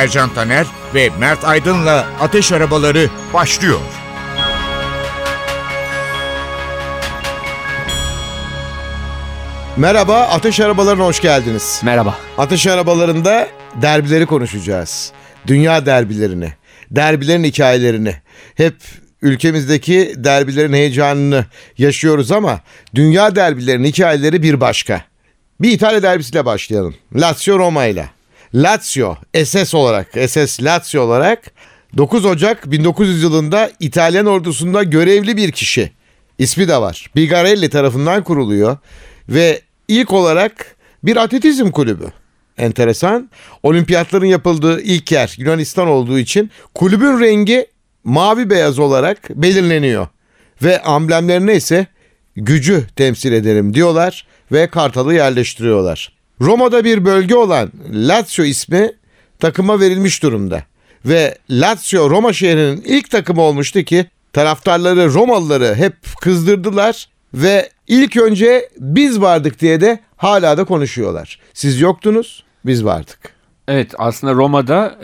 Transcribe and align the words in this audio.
Ercan 0.00 0.34
Taner 0.34 0.66
ve 0.94 1.10
Mert 1.18 1.44
Aydın'la 1.44 2.06
Ateş 2.20 2.52
Arabaları 2.52 3.10
başlıyor. 3.34 3.80
Merhaba, 9.76 10.20
Ateş 10.20 10.60
Arabalarına 10.60 11.04
hoş 11.04 11.20
geldiniz. 11.20 11.80
Merhaba. 11.84 12.18
Ateş 12.38 12.66
Arabalarında 12.66 13.48
derbileri 13.82 14.26
konuşacağız. 14.26 15.12
Dünya 15.46 15.86
derbilerini, 15.86 16.52
derbilerin 16.90 17.44
hikayelerini. 17.44 18.14
Hep 18.54 18.76
ülkemizdeki 19.22 20.14
derbilerin 20.16 20.72
heyecanını 20.72 21.44
yaşıyoruz 21.78 22.32
ama 22.32 22.60
dünya 22.94 23.36
derbilerin 23.36 23.84
hikayeleri 23.84 24.42
bir 24.42 24.60
başka. 24.60 25.04
Bir 25.60 25.70
İtalya 25.70 26.02
derbisiyle 26.02 26.44
başlayalım. 26.44 26.94
Lazio 27.14 27.58
Roma 27.58 27.86
ile. 27.86 28.19
Lazio 28.54 29.16
SS 29.44 29.74
olarak, 29.74 30.08
SS 30.28 30.62
Lazio 30.62 31.02
olarak 31.02 31.52
9 31.96 32.24
Ocak 32.24 32.70
1900 32.70 33.22
yılında 33.22 33.70
İtalyan 33.80 34.26
ordusunda 34.26 34.82
görevli 34.82 35.36
bir 35.36 35.52
kişi. 35.52 35.92
İsmi 36.38 36.68
de 36.68 36.76
var. 36.76 37.10
Bigarelli 37.16 37.70
tarafından 37.70 38.24
kuruluyor 38.24 38.76
ve 39.28 39.60
ilk 39.88 40.12
olarak 40.12 40.76
bir 41.04 41.16
atletizm 41.16 41.70
kulübü. 41.70 42.12
Enteresan. 42.58 43.30
Olimpiyatların 43.62 44.26
yapıldığı 44.26 44.80
ilk 44.80 45.12
yer 45.12 45.34
Yunanistan 45.38 45.88
olduğu 45.88 46.18
için 46.18 46.50
kulübün 46.74 47.20
rengi 47.20 47.66
mavi 48.04 48.50
beyaz 48.50 48.78
olarak 48.78 49.30
belirleniyor. 49.30 50.08
Ve 50.62 50.82
amblemlerine 50.82 51.56
ise 51.56 51.86
gücü 52.36 52.86
temsil 52.96 53.32
ederim 53.32 53.74
diyorlar 53.74 54.26
ve 54.52 54.66
kartalı 54.66 55.14
yerleştiriyorlar. 55.14 56.19
Roma'da 56.40 56.84
bir 56.84 57.04
bölge 57.04 57.34
olan 57.34 57.70
Lazio 57.92 58.44
ismi 58.44 58.92
takıma 59.38 59.80
verilmiş 59.80 60.22
durumda. 60.22 60.64
Ve 61.04 61.38
Lazio 61.50 62.10
Roma 62.10 62.32
şehrinin 62.32 62.82
ilk 62.86 63.10
takımı 63.10 63.40
olmuştu 63.40 63.82
ki 63.82 64.06
taraftarları 64.32 65.14
Romalıları 65.14 65.74
hep 65.74 65.94
kızdırdılar 66.20 67.08
ve 67.34 67.70
ilk 67.88 68.16
önce 68.16 68.68
biz 68.78 69.20
vardık 69.20 69.60
diye 69.60 69.80
de 69.80 70.00
hala 70.16 70.58
da 70.58 70.64
konuşuyorlar. 70.64 71.38
Siz 71.54 71.80
yoktunuz, 71.80 72.44
biz 72.66 72.84
vardık. 72.84 73.34
Evet 73.68 73.94
aslında 73.98 74.34
Roma'da 74.34 74.98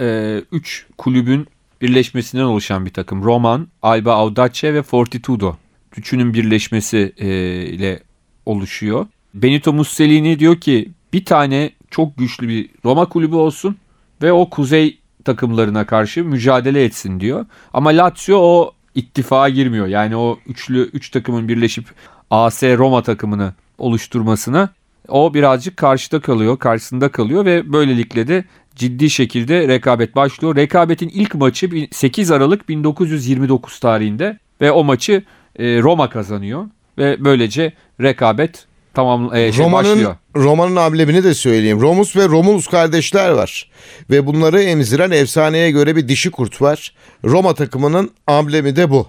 3 0.53 0.87
e, 0.91 0.93
kulübün 0.99 1.47
birleşmesinden 1.81 2.43
oluşan 2.43 2.87
bir 2.87 2.93
takım. 2.93 3.25
Roman, 3.25 3.69
Alba 3.83 4.13
Audace 4.13 4.75
ve 4.75 4.83
Fortitudo. 4.83 5.57
Üçünün 5.97 6.35
birleşmesi 6.35 7.13
e, 7.19 7.29
ile 7.65 8.01
oluşuyor. 8.47 9.07
Benito 9.35 9.73
Mussolini 9.73 10.39
diyor 10.39 10.61
ki 10.61 10.91
bir 11.17 11.25
tane 11.25 11.71
çok 11.91 12.19
güçlü 12.19 12.49
bir 12.49 12.69
Roma 12.85 13.07
kulübü 13.07 13.37
olsun 13.37 13.77
ve 14.23 14.33
o 14.33 14.51
kuzey 14.51 14.99
takımlarına 15.25 15.87
karşı 15.87 16.25
mücadele 16.25 16.85
etsin 16.85 17.21
diyor. 17.21 17.47
Ama 17.73 17.91
Lazio 17.91 18.37
o 18.39 18.73
ittifaka 18.95 19.49
girmiyor. 19.49 19.87
Yani 19.87 20.17
o 20.17 20.39
üçlü 20.47 20.91
üç 20.93 21.11
takımın 21.11 21.49
birleşip 21.49 21.87
AS 22.31 22.63
Roma 22.63 23.03
takımını 23.03 23.55
oluşturmasına 23.79 24.69
o 25.09 25.35
birazcık 25.35 25.77
karşıda 25.77 26.21
kalıyor, 26.21 26.59
karşısında 26.59 27.09
kalıyor 27.09 27.45
ve 27.45 27.73
böylelikle 27.73 28.29
de 28.29 28.45
ciddi 28.75 29.11
şekilde 29.11 29.69
rekabet 29.69 30.17
başlıyor. 30.17 30.57
Rekabetin 30.57 31.09
ilk 31.09 31.35
maçı 31.35 31.71
8 31.91 32.31
Aralık 32.31 32.69
1929 32.69 33.81
tarihinde 33.81 34.39
ve 34.61 34.73
o 34.73 34.85
maçı 34.85 35.23
e, 35.59 35.83
Roma 35.83 36.11
kazanıyor 36.11 36.67
ve 36.99 37.25
böylece 37.25 37.73
rekabet 38.01 38.66
tamam 38.97 39.35
e, 39.35 39.53
şey 39.53 39.65
Roma'nın, 39.65 39.91
başlıyor. 39.91 40.17
Roma'nın 40.37 40.77
amblemini 40.77 41.25
de 41.25 41.35
söyleyeyim. 41.35 41.81
Romus 41.81 42.17
ve 42.17 42.29
Romulus 42.29 42.67
kardeşler 42.67 43.31
var. 43.31 43.71
Ve 44.11 44.27
bunları 44.27 44.63
emziren 44.63 45.11
efsaneye 45.11 45.71
göre 45.71 45.97
bir 45.97 46.09
dişi 46.09 46.31
kurt 46.31 46.63
var. 46.63 46.95
Roma 47.25 47.55
takımının 47.55 48.11
amblemi 48.27 48.77
de 48.77 48.91
bu. 48.91 49.07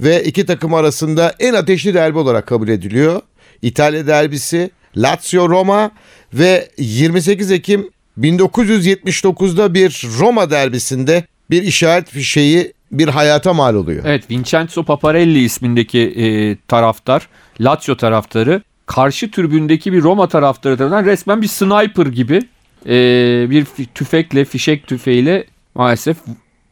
Ve 0.00 0.24
iki 0.24 0.46
takım 0.46 0.74
arasında 0.74 1.34
en 1.38 1.54
ateşli 1.54 1.94
derbi 1.94 2.18
olarak 2.18 2.46
kabul 2.46 2.68
ediliyor. 2.68 3.20
İtalya 3.62 4.06
derbisi, 4.06 4.70
Lazio 4.96 5.48
Roma 5.48 5.90
ve 6.34 6.68
28 6.78 7.50
Ekim 7.50 7.90
1979'da 8.20 9.74
bir 9.74 10.06
Roma 10.18 10.50
derbisinde 10.50 11.24
bir 11.50 11.62
işaret 11.62 12.10
fişeği 12.10 12.72
bir 12.92 13.08
hayata 13.08 13.52
mal 13.52 13.74
oluyor. 13.74 14.04
Evet 14.06 14.30
Vincenzo 14.30 14.84
Paparelli 14.84 15.44
ismindeki 15.44 16.00
e, 16.00 16.56
taraftar, 16.68 17.28
Lazio 17.60 17.96
taraftarı 17.96 18.62
karşı 18.86 19.30
tribündeki 19.30 19.92
bir 19.92 20.02
Roma 20.02 20.28
taraftarı 20.28 20.76
tarafından 20.76 21.04
resmen 21.04 21.42
bir 21.42 21.46
sniper 21.46 22.06
gibi 22.06 22.42
e, 22.86 23.50
bir 23.50 23.66
tüfekle, 23.94 24.44
fişek 24.44 24.86
tüfeğiyle 24.86 25.44
maalesef 25.74 26.16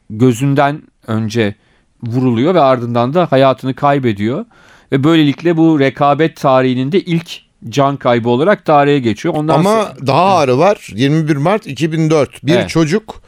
gözünden 0.09 0.81
önce 1.07 1.55
vuruluyor 2.03 2.55
ve 2.55 2.61
ardından 2.61 3.13
da 3.13 3.27
hayatını 3.31 3.73
kaybediyor. 3.73 4.45
Ve 4.91 5.03
böylelikle 5.03 5.57
bu 5.57 5.79
rekabet 5.79 6.35
tarihinin 6.35 6.91
de 6.91 7.01
ilk 7.01 7.31
can 7.69 7.97
kaybı 7.97 8.29
olarak 8.29 8.65
tarihe 8.65 8.99
geçiyor. 8.99 9.33
Ondan 9.33 9.59
Ama 9.59 9.83
sonra... 9.83 10.07
daha 10.07 10.37
ağrı 10.37 10.57
var. 10.57 10.87
21 10.95 11.35
Mart 11.35 11.67
2004 11.67 12.45
bir 12.45 12.55
evet. 12.55 12.69
çocuk 12.69 13.21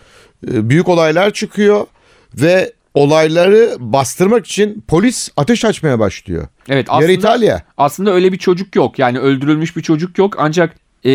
e, 0.52 0.70
büyük 0.70 0.90
olaylar 0.90 1.32
çıkıyor 1.32 1.86
ve 2.36 2.74
olayları 2.94 3.76
bastırmak 3.80 4.46
için 4.46 4.84
polis 4.88 5.30
ateş 5.38 5.66
açmaya 5.66 6.00
başlıyor. 6.00 6.48
Evet 6.70 6.88
aslında, 6.90 7.12
Yer 7.12 7.18
İtalya. 7.18 7.64
Aslında 7.78 8.14
öyle 8.14 8.32
bir 8.32 8.38
çocuk 8.38 8.76
yok. 8.76 9.00
Yani 9.00 9.20
öldürülmüş 9.20 9.78
bir 9.78 9.82
çocuk 9.82 10.18
yok. 10.18 10.36
Ancak 10.38 10.76
e, 11.06 11.10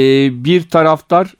bir 0.44 0.68
taraftar 0.68 1.34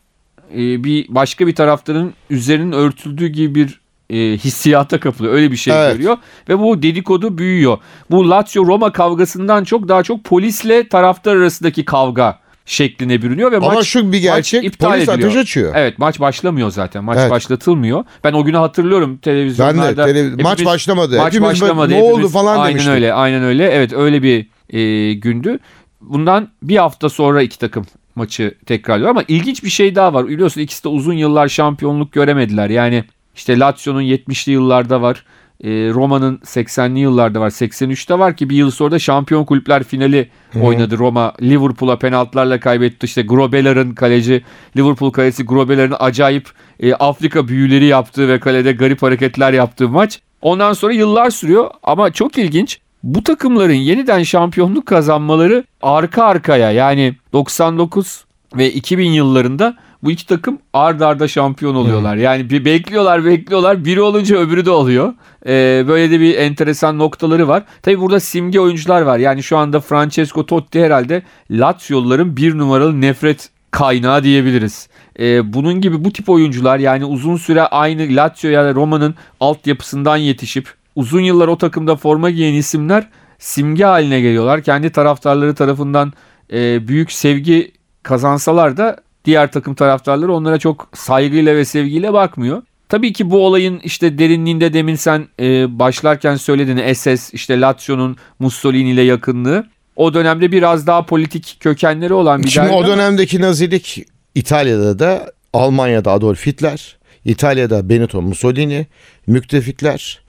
e, 0.54 0.84
bir 0.84 1.06
başka 1.08 1.46
bir 1.46 1.54
taraftarın 1.54 2.14
üzerinin 2.30 2.72
örtüldüğü 2.72 3.28
gibi 3.28 3.54
bir 3.54 3.80
e, 4.10 4.36
hissiyata 4.36 5.00
kapılıyor. 5.00 5.34
Öyle 5.34 5.50
bir 5.52 5.56
şey 5.56 5.74
evet. 5.76 5.92
görüyor. 5.92 6.16
Ve 6.48 6.58
bu 6.58 6.82
dedikodu 6.82 7.38
büyüyor. 7.38 7.78
Bu 8.10 8.30
Lazio 8.30 8.66
Roma 8.66 8.92
kavgasından 8.92 9.64
çok 9.64 9.88
daha 9.88 10.02
çok 10.02 10.24
polisle 10.24 10.88
taraftar 10.88 11.36
arasındaki 11.36 11.84
kavga 11.84 12.38
şekline 12.68 13.22
bürünüyor 13.22 13.52
ve 13.52 13.56
Ama 13.56 13.72
maç 13.72 13.86
şu 13.86 14.12
bir 14.12 14.18
gerçek 14.18 14.64
iptal 14.64 14.90
polis 14.90 15.08
ediliyor. 15.08 15.28
ateş 15.30 15.42
açıyor. 15.42 15.72
Evet 15.76 15.98
maç 15.98 16.20
başlamıyor 16.20 16.70
zaten. 16.70 17.04
Maç 17.04 17.18
evet. 17.20 17.30
başlatılmıyor. 17.30 18.04
Ben 18.24 18.32
o 18.32 18.44
günü 18.44 18.56
hatırlıyorum 18.56 19.16
televizyonlarda. 19.16 20.06
Ben 20.06 20.14
de 20.14 20.18
televiz- 20.18 20.42
maç 20.42 20.64
başlamadı. 20.64 21.16
Maç 21.16 21.34
hepimiz 21.34 21.50
başlamadı. 21.50 21.92
Ne 21.92 21.96
hepimiz, 21.96 22.18
oldu 22.18 22.28
falan 22.28 22.58
aynen 22.58 22.70
demiştik. 22.70 22.92
öyle. 22.92 23.12
Aynen 23.12 23.42
öyle. 23.42 23.70
Evet 23.70 23.92
öyle 23.92 24.22
bir 24.22 24.46
e, 24.70 25.12
gündü. 25.14 25.58
Bundan 26.00 26.48
bir 26.62 26.76
hafta 26.76 27.08
sonra 27.08 27.42
iki 27.42 27.58
takım 27.58 27.86
maçı 28.14 28.54
tekrarlıyor 28.66 29.10
ama 29.10 29.24
ilginç 29.28 29.64
bir 29.64 29.70
şey 29.70 29.94
daha 29.94 30.14
var. 30.14 30.28
Biliyorsun 30.28 30.60
ikisi 30.60 30.84
de 30.84 30.88
uzun 30.88 31.14
yıllar 31.14 31.48
şampiyonluk 31.48 32.12
göremediler. 32.12 32.70
Yani 32.70 33.04
işte 33.36 33.58
Lazio'nun 33.58 34.02
70'li 34.02 34.52
yıllarda 34.52 35.02
var. 35.02 35.24
E, 35.64 35.70
Roma'nın 35.70 36.36
80'li 36.36 36.98
yıllarda 36.98 37.40
var. 37.40 37.50
83'te 37.50 38.18
var 38.18 38.36
ki 38.36 38.50
bir 38.50 38.56
yıl 38.56 38.70
sonra 38.70 38.90
da 38.90 38.98
şampiyon 38.98 39.44
kulüpler 39.44 39.82
finali 39.82 40.28
Hı. 40.52 40.60
oynadı 40.60 40.98
Roma. 40.98 41.32
Liverpool'a 41.42 41.98
penaltılarla 41.98 42.60
kaybetti. 42.60 43.06
İşte 43.06 43.22
Grobeller'ın 43.22 43.94
kaleci 43.94 44.44
Liverpool 44.76 45.10
kalesi 45.10 45.44
Grobeller'ın 45.44 45.96
acayip 45.98 46.48
e, 46.80 46.94
Afrika 46.94 47.48
büyüleri 47.48 47.84
yaptığı 47.84 48.28
ve 48.28 48.40
kalede 48.40 48.72
garip 48.72 49.02
hareketler 49.02 49.52
yaptığı 49.52 49.88
maç. 49.88 50.20
Ondan 50.42 50.72
sonra 50.72 50.92
yıllar 50.92 51.30
sürüyor 51.30 51.70
ama 51.82 52.12
çok 52.12 52.38
ilginç. 52.38 52.80
Bu 53.02 53.24
takımların 53.24 53.72
yeniden 53.72 54.22
şampiyonluk 54.22 54.86
kazanmaları 54.86 55.64
arka 55.82 56.24
arkaya 56.24 56.72
yani 56.72 57.14
99 57.32 58.24
ve 58.56 58.72
2000 58.72 59.10
yıllarında 59.10 59.76
bu 60.02 60.10
iki 60.10 60.26
takım 60.26 60.58
ard 60.72 61.00
arda 61.00 61.28
şampiyon 61.28 61.74
oluyorlar. 61.74 62.14
Hmm. 62.14 62.22
Yani 62.22 62.50
bir 62.50 62.64
bekliyorlar 62.64 63.24
bekliyorlar 63.24 63.84
biri 63.84 64.00
olunca 64.00 64.36
öbürü 64.36 64.66
de 64.66 64.70
oluyor. 64.70 65.14
Ee, 65.46 65.84
böyle 65.88 66.10
de 66.10 66.20
bir 66.20 66.38
enteresan 66.38 66.98
noktaları 66.98 67.48
var. 67.48 67.62
Tabi 67.82 68.00
burada 68.00 68.20
simge 68.20 68.60
oyuncular 68.60 69.02
var. 69.02 69.18
Yani 69.18 69.42
şu 69.42 69.56
anda 69.56 69.80
Francesco 69.80 70.46
Totti 70.46 70.84
herhalde 70.84 71.22
Lazio'luların 71.50 72.36
bir 72.36 72.58
numaralı 72.58 73.00
nefret 73.00 73.50
kaynağı 73.70 74.22
diyebiliriz. 74.22 74.88
Ee, 75.20 75.52
bunun 75.52 75.80
gibi 75.80 76.04
bu 76.04 76.12
tip 76.12 76.28
oyuncular 76.28 76.78
yani 76.78 77.04
uzun 77.04 77.36
süre 77.36 77.62
aynı 77.62 78.16
Lazio 78.16 78.50
ya 78.50 78.64
da 78.64 78.74
Roma'nın 78.74 79.14
altyapısından 79.40 80.16
yetişip 80.16 80.74
uzun 80.96 81.20
yıllar 81.20 81.48
o 81.48 81.58
takımda 81.58 81.96
forma 81.96 82.30
giyen 82.30 82.54
isimler 82.54 83.08
simge 83.38 83.84
haline 83.84 84.20
geliyorlar. 84.20 84.62
Kendi 84.62 84.90
taraftarları 84.90 85.54
tarafından 85.54 86.12
e, 86.52 86.88
büyük 86.88 87.12
sevgi 87.12 87.72
kazansalar 88.02 88.76
da 88.76 88.96
diğer 89.28 89.52
takım 89.52 89.74
taraftarları 89.74 90.32
onlara 90.32 90.58
çok 90.58 90.88
saygıyla 90.94 91.56
ve 91.56 91.64
sevgiyle 91.64 92.12
bakmıyor. 92.12 92.62
Tabii 92.88 93.12
ki 93.12 93.30
bu 93.30 93.46
olayın 93.46 93.80
işte 93.84 94.18
derinliğinde 94.18 94.72
demin 94.72 94.94
sen 94.94 95.28
e, 95.40 95.78
başlarken 95.78 96.36
söyledin 96.36 96.92
SS 96.94 97.34
işte 97.34 97.60
Lazio'nun 97.60 98.16
Mussolini 98.38 98.90
ile 98.90 99.02
yakınlığı. 99.02 99.66
O 99.96 100.14
dönemde 100.14 100.52
biraz 100.52 100.86
daha 100.86 101.06
politik 101.06 101.56
kökenleri 101.60 102.12
olan 102.14 102.42
bir 102.42 102.48
Şimdi 102.48 102.68
o 102.68 102.78
ama- 102.78 102.86
dönemdeki 102.86 103.40
nazilik 103.40 104.04
İtalya'da 104.34 104.98
da 104.98 105.32
Almanya'da 105.52 106.12
Adolf 106.12 106.46
Hitler, 106.46 106.96
İtalya'da 107.24 107.88
Benito 107.88 108.22
Mussolini, 108.22 108.86
müttefikler. 109.26 110.20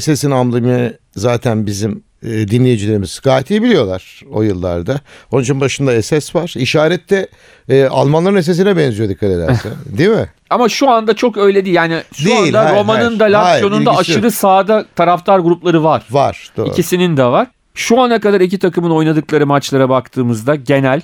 SS'in 0.00 0.30
amblemi 0.30 0.92
zaten 1.16 1.66
bizim 1.66 2.02
e, 2.22 2.48
dinleyicilerimiz 2.48 3.20
gayet 3.24 3.50
iyi 3.50 3.62
biliyorlar 3.62 4.20
o 4.30 4.42
yıllarda. 4.42 5.00
Onun 5.32 5.42
için 5.42 5.60
başında 5.60 6.02
SS 6.02 6.34
var. 6.34 6.54
İşaret 6.56 7.10
de 7.10 7.28
e, 7.68 7.84
Almanların 7.84 8.40
SS'ine 8.40 8.76
benziyor 8.76 9.08
dikkat 9.08 9.30
edersen. 9.30 9.72
Değil 9.98 10.10
mi? 10.10 10.26
Ama 10.50 10.68
şu 10.68 10.90
anda 10.90 11.14
çok 11.14 11.36
öyle 11.36 11.64
değil. 11.64 11.76
Yani 11.76 12.02
şu 12.14 12.26
Değil, 12.26 12.46
anda 12.46 12.64
hayır, 12.64 12.76
Roma'nın 12.76 13.18
hayır. 13.18 13.20
da 13.20 13.24
Lazio'nun 13.24 13.86
da 13.86 13.96
aşırı 13.96 14.24
yok. 14.24 14.34
sağda 14.34 14.86
taraftar 14.96 15.38
grupları 15.38 15.84
var. 15.84 16.04
Var. 16.10 16.50
Doğru. 16.56 16.68
İkisinin 16.68 17.16
de 17.16 17.24
var. 17.24 17.46
Şu 17.74 18.00
ana 18.00 18.20
kadar 18.20 18.40
iki 18.40 18.58
takımın 18.58 18.90
oynadıkları 18.90 19.46
maçlara 19.46 19.88
baktığımızda 19.88 20.54
genel 20.54 21.00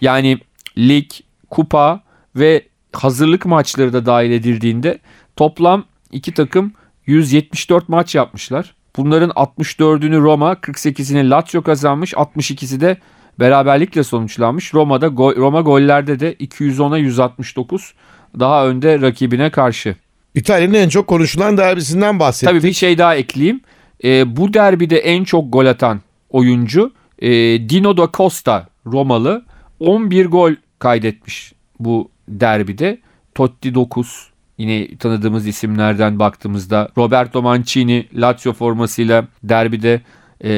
yani 0.00 0.38
lig, 0.78 1.10
kupa 1.50 2.00
ve 2.36 2.62
hazırlık 2.92 3.46
maçları 3.46 3.92
da 3.92 4.06
dahil 4.06 4.30
edildiğinde 4.30 4.98
toplam 5.36 5.84
iki 6.12 6.34
takım 6.34 6.72
174 7.06 7.88
maç 7.88 8.14
yapmışlar. 8.14 8.74
Bunların 8.96 9.30
64'ünü 9.30 10.20
Roma, 10.20 10.52
48'ini 10.52 11.30
Lazio 11.30 11.62
kazanmış, 11.62 12.12
62'si 12.12 12.80
de 12.80 12.96
beraberlikle 13.40 14.02
sonuçlanmış. 14.02 14.74
Roma'da 14.74 15.06
go- 15.06 15.36
Roma 15.36 15.60
gollerde 15.60 16.20
de 16.20 16.34
210'a 16.34 16.98
169 16.98 17.94
daha 18.38 18.66
önde 18.66 19.00
rakibine 19.00 19.50
karşı. 19.50 19.96
İtalya'nın 20.34 20.74
en 20.74 20.88
çok 20.88 21.06
konuşulan 21.06 21.56
derbisinden 21.56 22.18
bahsettik. 22.18 22.48
Tabii 22.48 22.68
bir 22.68 22.72
şey 22.72 22.98
daha 22.98 23.14
ekleyeyim. 23.16 23.60
Ee, 24.04 24.36
bu 24.36 24.54
derbide 24.54 24.98
en 24.98 25.24
çok 25.24 25.52
gol 25.52 25.66
atan 25.66 26.00
oyuncu 26.30 26.92
e, 27.18 27.30
Dino 27.68 27.96
da 27.96 28.08
Costa 28.14 28.68
Romalı 28.86 29.44
11 29.80 30.26
gol 30.26 30.52
kaydetmiş 30.78 31.52
bu 31.80 32.10
derbide. 32.28 33.00
Totti 33.34 33.74
9 33.74 34.30
yine 34.58 34.96
tanıdığımız 34.96 35.46
isimlerden 35.46 36.18
baktığımızda 36.18 36.88
Roberto 36.98 37.42
Mancini 37.42 38.06
Lazio 38.14 38.52
formasıyla 38.52 39.26
derbide 39.42 40.00
e, 40.44 40.50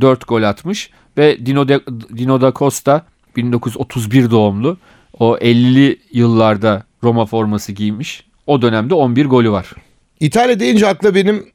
4 0.00 0.28
gol 0.28 0.42
atmış 0.42 0.90
ve 1.18 1.46
Dino, 1.46 1.68
de, 1.68 1.80
Dino 2.16 2.40
da 2.40 2.52
Costa 2.52 3.06
1931 3.36 4.30
doğumlu 4.30 4.76
o 5.18 5.36
50'li 5.36 5.98
yıllarda 6.12 6.82
Roma 7.02 7.26
forması 7.26 7.72
giymiş. 7.72 8.24
O 8.46 8.62
dönemde 8.62 8.94
11 8.94 9.26
golü 9.26 9.50
var. 9.50 9.70
İtalya 10.20 10.60
deyince 10.60 10.86
akla 10.86 11.14
benim 11.14 11.46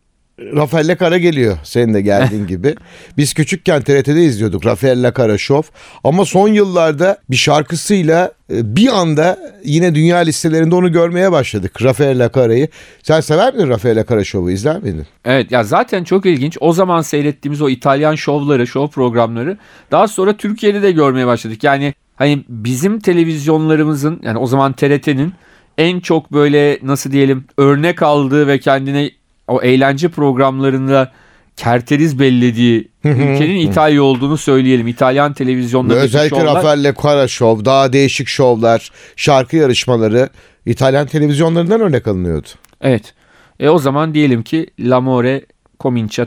Rafael 0.56 0.88
Lecara 0.88 1.18
geliyor 1.18 1.57
senin 1.63 1.94
de 1.94 2.01
geldiğin 2.01 2.47
gibi. 2.47 2.75
Biz 3.18 3.33
küçükken 3.33 3.81
TRT'de 3.81 4.24
izliyorduk 4.24 4.65
Rafael 4.65 5.03
Lecara 5.03 5.38
Show 5.38 5.74
ama 6.03 6.25
son 6.25 6.47
yıllarda 6.47 7.18
bir 7.30 7.36
şarkısıyla 7.36 8.31
e, 8.53 8.75
bir 8.75 8.88
anda 8.88 9.39
yine 9.63 9.95
dünya 9.95 10.18
listelerinde 10.18 10.75
onu 10.75 10.91
görmeye 10.91 11.31
başladık 11.31 11.83
Rafael 11.83 12.19
Lecara'yı. 12.19 12.68
Sen 13.03 13.19
sever 13.21 13.53
miydin 13.53 13.69
Rafael 13.69 13.95
Lecara 13.95 14.24
Show'u 14.24 14.51
izler 14.51 14.83
miydin? 14.83 15.06
Evet 15.25 15.51
ya 15.51 15.63
zaten 15.63 16.03
çok 16.03 16.25
ilginç. 16.25 16.57
O 16.62 16.74
zaman 16.74 17.01
seyrettiğimiz 17.01 17.62
o 17.62 17.69
İtalyan 17.69 18.15
şovları, 18.15 18.68
şov 18.68 18.88
programları 18.88 19.57
daha 19.92 20.07
sonra 20.07 20.38
Türkiye'de 20.38 20.81
de 20.81 20.92
görmeye 20.92 21.27
başladık. 21.27 21.63
Yani 21.63 21.94
hani 22.15 22.44
bizim 22.50 23.00
televizyonlarımızın 23.00 24.19
yani 24.24 24.38
o 24.38 24.45
zaman 24.47 24.74
TRT'nin 24.74 25.33
en 25.77 26.00
çok 26.00 26.33
böyle 26.33 26.80
nasıl 26.83 27.12
diyelim 27.12 27.45
örnek 27.57 28.01
aldığı 28.01 28.47
ve 28.47 28.59
kendine 28.59 29.12
o 29.50 29.62
eğlence 29.62 30.10
programlarında 30.10 31.12
kerteriz 31.57 32.19
bellediği 32.19 32.92
ülkenin 33.04 33.56
İtalya 33.56 34.04
olduğunu 34.04 34.38
söyleyelim. 34.38 34.88
İtalyan 34.88 35.31
Ve 35.31 35.34
televizyonlarındaki 35.34 36.06
özellikle 36.06 36.38
şovlar. 36.38 36.56
Rafael 36.56 36.84
Lecara 36.84 37.28
Show, 37.28 37.66
daha 37.66 37.94
değişik 37.94 38.28
şovlar, 38.28 38.92
şarkı 39.16 39.56
yarışmaları 39.56 40.30
İtalyan 40.66 41.07
televizyonlarından 41.07 41.81
örnek 41.81 42.07
alınıyordu. 42.07 42.48
Evet. 42.81 43.13
E 43.60 43.69
o 43.69 43.80
zaman 43.80 44.13
diyelim 44.13 44.44
ki 44.44 44.68
L'amore 44.80 45.46
comincia 45.80 46.25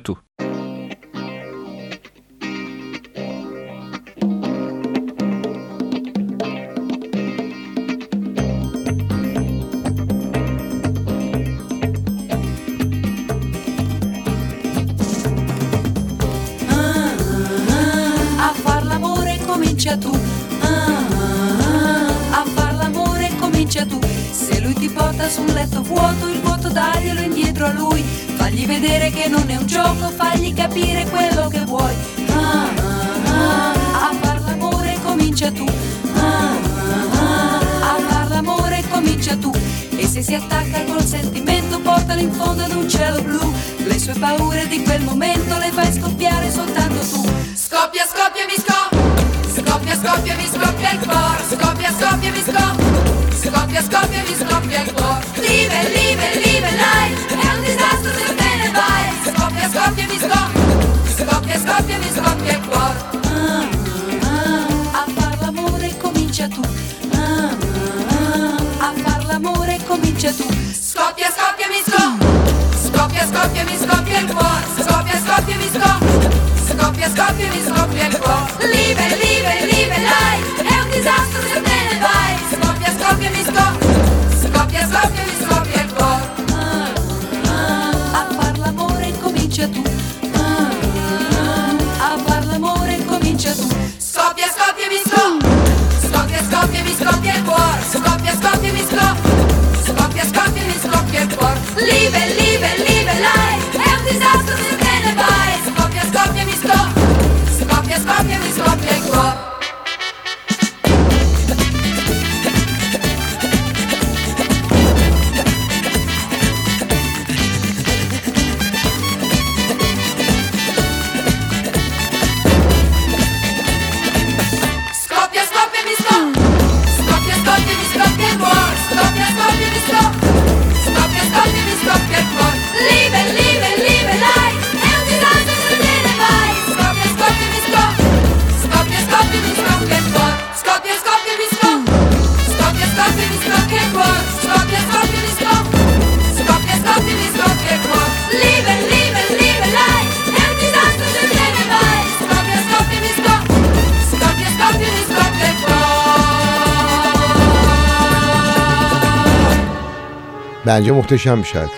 Bence 160.72 160.92
muhteşem 160.92 161.38
bir 161.38 161.48
şarkı. 161.48 161.72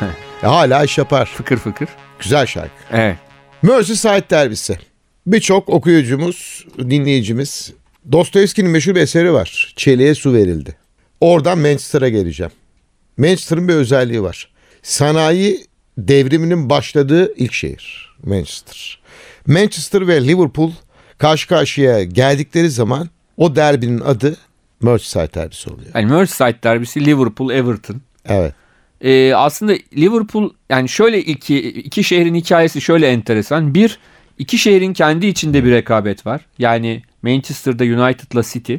E, 0.42 0.46
hala 0.46 0.84
iş 0.84 0.98
yapar. 0.98 1.26
Fıkır 1.26 1.56
fıkır. 1.56 1.88
Güzel 2.18 2.46
şarkı. 2.46 2.70
Evet. 2.90 3.16
Merseyside 3.62 4.30
derbisi. 4.30 4.78
Birçok 5.26 5.68
okuyucumuz, 5.68 6.66
dinleyicimiz 6.78 7.72
Dostoyevski'nin 8.12 8.70
meşhur 8.70 8.94
bir 8.94 9.00
eseri 9.00 9.32
var. 9.32 9.74
Çeliğe 9.76 10.14
su 10.14 10.32
verildi. 10.34 10.76
Oradan 11.20 11.58
Manchester'a 11.58 12.08
geleceğim. 12.08 12.52
Manchester'ın 13.16 13.68
bir 13.68 13.74
özelliği 13.74 14.22
var. 14.22 14.48
Sanayi 14.82 15.66
devriminin 15.98 16.70
başladığı 16.70 17.34
ilk 17.34 17.52
şehir 17.52 18.16
Manchester. 18.24 19.00
Manchester 19.46 20.08
ve 20.08 20.28
Liverpool 20.28 20.72
karşı 21.18 21.48
karşıya 21.48 22.04
geldikleri 22.04 22.70
zaman 22.70 23.10
o 23.36 23.56
derbinin 23.56 24.00
adı 24.00 24.36
Merseyside 24.80 25.34
derbisi 25.34 25.70
oluyor. 25.70 25.90
Yani 25.94 26.06
Merseyside 26.06 26.62
derbisi 26.62 27.06
Liverpool 27.06 27.50
Everton. 27.50 28.00
Evet. 28.28 28.54
Ee, 29.00 29.34
aslında 29.34 29.72
Liverpool 29.96 30.50
yani 30.70 30.88
şöyle 30.88 31.22
iki 31.22 31.58
iki 31.58 32.04
şehrin 32.04 32.34
hikayesi 32.34 32.80
şöyle 32.80 33.08
enteresan. 33.08 33.74
Bir 33.74 33.98
iki 34.38 34.58
şehrin 34.58 34.92
kendi 34.92 35.26
içinde 35.26 35.64
bir 35.64 35.70
rekabet 35.70 36.26
var. 36.26 36.40
Yani 36.58 37.02
Manchester'da 37.22 37.84
United'la 37.84 38.42
City, 38.42 38.74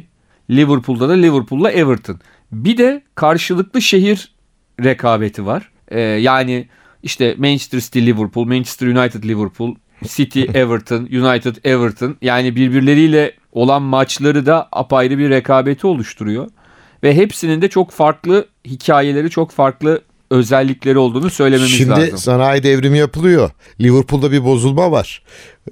Liverpool'da 0.50 1.08
da 1.08 1.12
Liverpool'la 1.12 1.70
Everton. 1.70 2.20
Bir 2.52 2.78
de 2.78 3.02
karşılıklı 3.14 3.82
şehir 3.82 4.34
rekabeti 4.84 5.46
var. 5.46 5.70
Ee, 5.88 6.00
yani 6.00 6.68
işte 7.02 7.34
Manchester 7.38 7.80
City 7.80 8.06
Liverpool, 8.06 8.44
Manchester 8.44 8.86
United 8.86 9.24
Liverpool, 9.24 9.74
City 10.04 10.42
Everton, 10.54 11.00
United 11.02 11.56
Everton 11.64 12.16
yani 12.22 12.56
birbirleriyle 12.56 13.32
olan 13.52 13.82
maçları 13.82 14.46
da 14.46 14.68
apayrı 14.72 15.18
bir 15.18 15.30
rekabeti 15.30 15.86
oluşturuyor. 15.86 16.48
Ve 17.04 17.14
hepsinin 17.16 17.62
de 17.62 17.68
çok 17.68 17.90
farklı 17.90 18.46
hikayeleri, 18.66 19.30
çok 19.30 19.50
farklı 19.50 20.00
özellikleri 20.30 20.98
olduğunu 20.98 21.30
söylememiz 21.30 21.72
Şimdi 21.76 21.90
lazım. 21.90 22.18
sanayi 22.18 22.62
devrimi 22.62 22.98
yapılıyor. 22.98 23.50
Liverpool'da 23.80 24.32
bir 24.32 24.44
bozulma 24.44 24.90
var. 24.90 25.22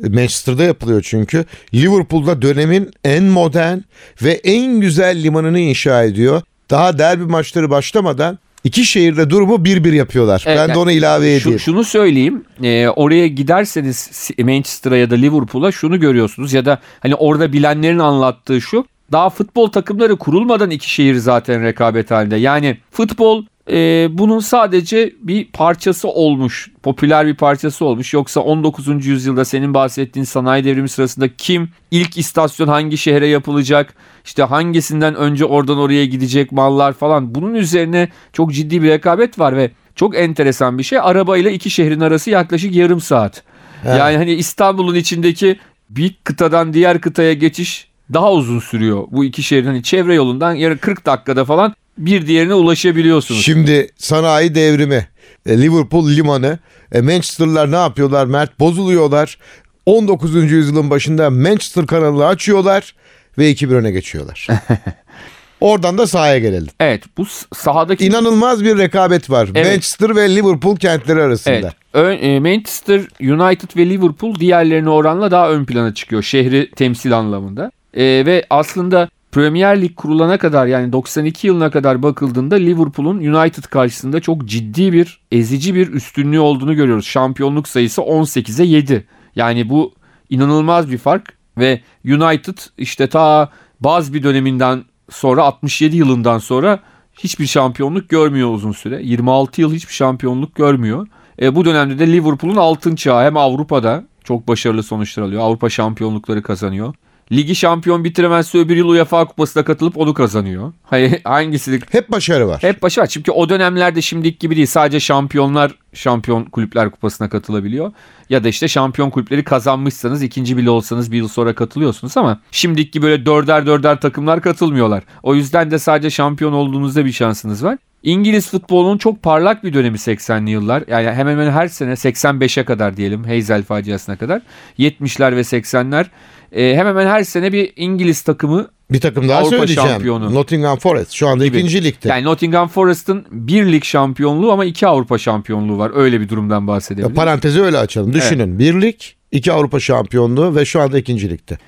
Manchester'da 0.00 0.64
yapılıyor 0.64 1.02
çünkü. 1.02 1.44
Liverpool'da 1.74 2.42
dönemin 2.42 2.90
en 3.04 3.24
modern 3.24 3.78
ve 4.22 4.32
en 4.32 4.80
güzel 4.80 5.22
limanını 5.22 5.58
inşa 5.58 6.02
ediyor. 6.04 6.42
Daha 6.70 6.98
derbi 6.98 7.24
maçları 7.24 7.70
başlamadan 7.70 8.38
iki 8.64 8.84
şehirde 8.84 9.30
durumu 9.30 9.64
bir 9.64 9.84
bir 9.84 9.92
yapıyorlar. 9.92 10.44
Evet, 10.46 10.58
ben 10.58 10.68
de 10.68 10.72
yani 10.72 10.80
onu 10.80 10.92
ilave 10.92 11.40
Şu- 11.40 11.42
edeyim. 11.48 11.60
şunu 11.60 11.84
söyleyeyim. 11.84 12.44
e, 12.62 12.88
oraya 12.88 13.26
giderseniz 13.28 14.30
Manchester'a 14.38 14.96
ya 14.96 15.10
da 15.10 15.14
Liverpool'a 15.14 15.72
şunu 15.72 16.00
görüyorsunuz 16.00 16.52
ya 16.52 16.64
da 16.64 16.80
hani 17.00 17.14
orada 17.14 17.52
bilenlerin 17.52 17.98
anlattığı 17.98 18.60
şu. 18.60 18.84
Daha 19.12 19.30
futbol 19.30 19.72
takımları 19.72 20.16
kurulmadan 20.16 20.70
iki 20.70 20.90
şehir 20.90 21.14
zaten 21.14 21.62
rekabet 21.62 22.10
halinde. 22.10 22.36
Yani 22.36 22.76
futbol 22.90 23.44
e, 23.70 24.08
bunun 24.10 24.38
sadece 24.38 25.12
bir 25.20 25.52
parçası 25.52 26.08
olmuş. 26.08 26.70
Popüler 26.82 27.26
bir 27.26 27.34
parçası 27.34 27.84
olmuş. 27.84 28.14
Yoksa 28.14 28.40
19. 28.40 29.06
yüzyılda 29.06 29.44
senin 29.44 29.74
bahsettiğin 29.74 30.24
sanayi 30.24 30.64
devrimi 30.64 30.88
sırasında 30.88 31.28
kim 31.36 31.68
ilk 31.90 32.18
istasyon 32.18 32.68
hangi 32.68 32.98
şehre 32.98 33.26
yapılacak? 33.26 33.94
işte 34.24 34.42
hangisinden 34.42 35.14
önce 35.14 35.44
oradan 35.44 35.78
oraya 35.78 36.06
gidecek 36.06 36.52
mallar 36.52 36.92
falan. 36.92 37.34
Bunun 37.34 37.54
üzerine 37.54 38.08
çok 38.32 38.52
ciddi 38.52 38.82
bir 38.82 38.88
rekabet 38.88 39.38
var 39.38 39.56
ve 39.56 39.70
çok 39.94 40.16
enteresan 40.16 40.78
bir 40.78 40.82
şey. 40.82 40.98
Arabayla 41.02 41.50
iki 41.50 41.70
şehrin 41.70 42.00
arası 42.00 42.30
yaklaşık 42.30 42.74
yarım 42.74 43.00
saat. 43.00 43.42
Evet. 43.84 43.98
Yani 43.98 44.16
hani 44.16 44.32
İstanbul'un 44.32 44.94
içindeki 44.94 45.58
bir 45.90 46.14
kıtadan 46.24 46.72
diğer 46.72 47.00
kıtaya 47.00 47.32
geçiş 47.32 47.88
daha 48.12 48.32
uzun 48.32 48.60
sürüyor. 48.60 49.04
Bu 49.10 49.24
iki 49.24 49.42
şehrin 49.42 49.66
hani 49.66 49.82
çevre 49.82 50.14
yolundan 50.14 50.54
yarı 50.54 50.78
40 50.78 51.06
dakikada 51.06 51.44
falan 51.44 51.74
bir 51.98 52.26
diğerine 52.26 52.54
ulaşabiliyorsunuz. 52.54 53.44
Şimdi 53.44 53.90
sanayi 53.96 54.54
devrimi, 54.54 55.08
e, 55.46 55.62
Liverpool 55.62 56.08
limanı, 56.08 56.58
e, 56.92 57.00
Manchester'lar 57.00 57.72
ne 57.72 57.76
yapıyorlar 57.76 58.26
Mert? 58.26 58.60
Bozuluyorlar. 58.60 59.38
19. 59.86 60.52
yüzyılın 60.52 60.90
başında 60.90 61.30
Manchester 61.30 61.86
kanalı 61.86 62.26
açıyorlar 62.26 62.94
ve 63.38 63.50
2-1 63.50 63.74
öne 63.74 63.90
geçiyorlar. 63.90 64.46
Oradan 65.60 65.98
da 65.98 66.06
sahaya 66.06 66.38
gelelim. 66.38 66.68
Evet 66.80 67.04
bu 67.18 67.26
sahadaki 67.54 68.06
İnanılmaz 68.06 68.64
bir 68.64 68.78
rekabet 68.78 69.30
var. 69.30 69.48
Evet. 69.54 69.66
Manchester 69.66 70.16
ve 70.16 70.36
Liverpool 70.36 70.76
kentleri 70.76 71.22
arasında. 71.22 71.72
Evet. 71.94 72.22
E, 72.22 72.40
Manchester 72.40 73.00
United 73.20 73.76
ve 73.76 73.90
Liverpool 73.90 74.34
diğerlerine 74.34 74.90
oranla 74.90 75.30
daha 75.30 75.50
ön 75.50 75.64
plana 75.64 75.94
çıkıyor 75.94 76.22
şehri 76.22 76.70
temsil 76.70 77.18
anlamında. 77.18 77.70
E, 77.94 78.02
ve 78.04 78.46
aslında 78.50 79.08
Premier 79.32 79.82
Lig 79.82 79.96
kurulana 79.96 80.38
kadar 80.38 80.66
yani 80.66 80.92
92 80.92 81.46
yılına 81.46 81.70
kadar 81.70 82.02
bakıldığında 82.02 82.54
Liverpool'un 82.54 83.16
United 83.16 83.64
karşısında 83.64 84.20
çok 84.20 84.44
ciddi 84.44 84.92
bir 84.92 85.20
ezici 85.32 85.74
bir 85.74 85.92
üstünlüğü 85.92 86.40
olduğunu 86.40 86.74
görüyoruz. 86.74 87.06
Şampiyonluk 87.06 87.68
sayısı 87.68 88.00
18'e 88.00 88.66
7. 88.66 89.06
Yani 89.36 89.68
bu 89.68 89.92
inanılmaz 90.30 90.90
bir 90.90 90.98
fark 90.98 91.34
ve 91.58 91.80
United 92.04 92.58
işte 92.78 93.08
ta 93.08 93.50
bazı 93.80 94.14
bir 94.14 94.22
döneminden 94.22 94.84
sonra 95.10 95.42
67 95.42 95.96
yılından 95.96 96.38
sonra 96.38 96.80
hiçbir 97.18 97.46
şampiyonluk 97.46 98.08
görmüyor 98.08 98.54
uzun 98.54 98.72
süre. 98.72 99.02
26 99.02 99.60
yıl 99.60 99.74
hiçbir 99.74 99.94
şampiyonluk 99.94 100.54
görmüyor. 100.54 101.06
E, 101.42 101.54
bu 101.54 101.64
dönemde 101.64 101.98
de 101.98 102.12
Liverpool'un 102.12 102.56
altın 102.56 102.96
çağı 102.96 103.24
hem 103.24 103.36
Avrupa'da 103.36 104.04
çok 104.24 104.48
başarılı 104.48 104.82
sonuçlar 104.82 105.22
alıyor. 105.22 105.42
Avrupa 105.42 105.70
şampiyonlukları 105.70 106.42
kazanıyor. 106.42 106.94
Ligi 107.32 107.54
şampiyon 107.54 108.04
bitiremezse 108.04 108.58
öbür 108.58 108.76
yıl 108.76 108.88
UEFA 108.88 109.24
kupasına 109.24 109.64
katılıp 109.64 109.98
onu 109.98 110.14
kazanıyor. 110.14 110.72
Hayır, 110.82 111.20
hangisi 111.24 111.80
Hep 111.90 112.10
başarı 112.12 112.48
var. 112.48 112.62
hep 112.62 112.82
başı 112.82 113.00
var. 113.00 113.06
Çünkü 113.06 113.30
o 113.32 113.48
dönemlerde 113.48 114.02
şimdiki 114.02 114.38
gibi 114.38 114.56
değil. 114.56 114.66
Sadece 114.66 115.00
şampiyonlar 115.00 115.74
şampiyon 115.94 116.44
kulüpler 116.44 116.90
kupasına 116.90 117.28
katılabiliyor. 117.28 117.92
Ya 118.30 118.44
da 118.44 118.48
işte 118.48 118.68
şampiyon 118.68 119.10
kulüpleri 119.10 119.44
kazanmışsanız 119.44 120.22
ikinci 120.22 120.56
bile 120.56 120.70
olsanız 120.70 121.12
bir 121.12 121.16
yıl 121.16 121.28
sonra 121.28 121.54
katılıyorsunuz 121.54 122.16
ama 122.16 122.40
şimdiki 122.50 123.02
böyle 123.02 123.26
dörder 123.26 123.66
dörder 123.66 124.00
takımlar 124.00 124.40
katılmıyorlar. 124.42 125.02
O 125.22 125.34
yüzden 125.34 125.70
de 125.70 125.78
sadece 125.78 126.10
şampiyon 126.10 126.52
olduğunuzda 126.52 127.04
bir 127.04 127.12
şansınız 127.12 127.64
var. 127.64 127.78
İngiliz 128.02 128.50
futbolunun 128.50 128.98
çok 128.98 129.22
parlak 129.22 129.64
bir 129.64 129.74
dönemi 129.74 129.96
80'li 129.96 130.50
yıllar. 130.50 130.84
Yani 130.88 131.10
hemen 131.10 131.32
hemen 131.32 131.50
her 131.50 131.68
sene 131.68 131.92
85'e 131.92 132.64
kadar 132.64 132.96
diyelim 132.96 133.24
Hazel 133.24 133.62
faciasına 133.62 134.16
kadar. 134.16 134.42
70'ler 134.78 135.36
ve 135.36 135.40
80'ler. 135.40 136.06
E, 136.52 136.76
hemen 136.76 136.90
hemen 136.90 137.06
her 137.06 137.24
sene 137.24 137.52
bir 137.52 137.72
İngiliz 137.76 138.22
takımı 138.22 138.68
Bir 138.90 139.00
takım 139.00 139.28
daha 139.28 139.38
Avrupa 139.38 139.56
söyleyeceğim. 139.56 139.90
şampiyonu. 139.90 140.34
Nottingham 140.34 140.78
Forest 140.78 141.12
şu 141.12 141.28
anda 141.28 141.46
Gibi. 141.46 141.58
ikinci 141.58 141.84
ligde. 141.84 142.08
Yani 142.08 142.24
Nottingham 142.24 142.68
Forest'ın 142.68 143.26
bir 143.30 143.72
lig 143.72 143.84
şampiyonluğu 143.84 144.52
ama 144.52 144.64
iki 144.64 144.86
Avrupa 144.86 145.18
şampiyonluğu 145.18 145.78
var. 145.78 145.92
Öyle 145.94 146.20
bir 146.20 146.28
durumdan 146.28 146.66
bahsedebiliriz. 146.66 147.16
Parantezi 147.16 147.62
öyle 147.62 147.78
açalım. 147.78 148.12
Düşünün. 148.12 148.58
Bir 148.58 148.82
lig, 148.82 148.96
iki 149.32 149.52
Avrupa 149.52 149.80
şampiyonluğu 149.80 150.56
ve 150.56 150.64
şu 150.64 150.80
anda 150.80 150.98
ikinci 150.98 151.30
ligde. 151.30 151.58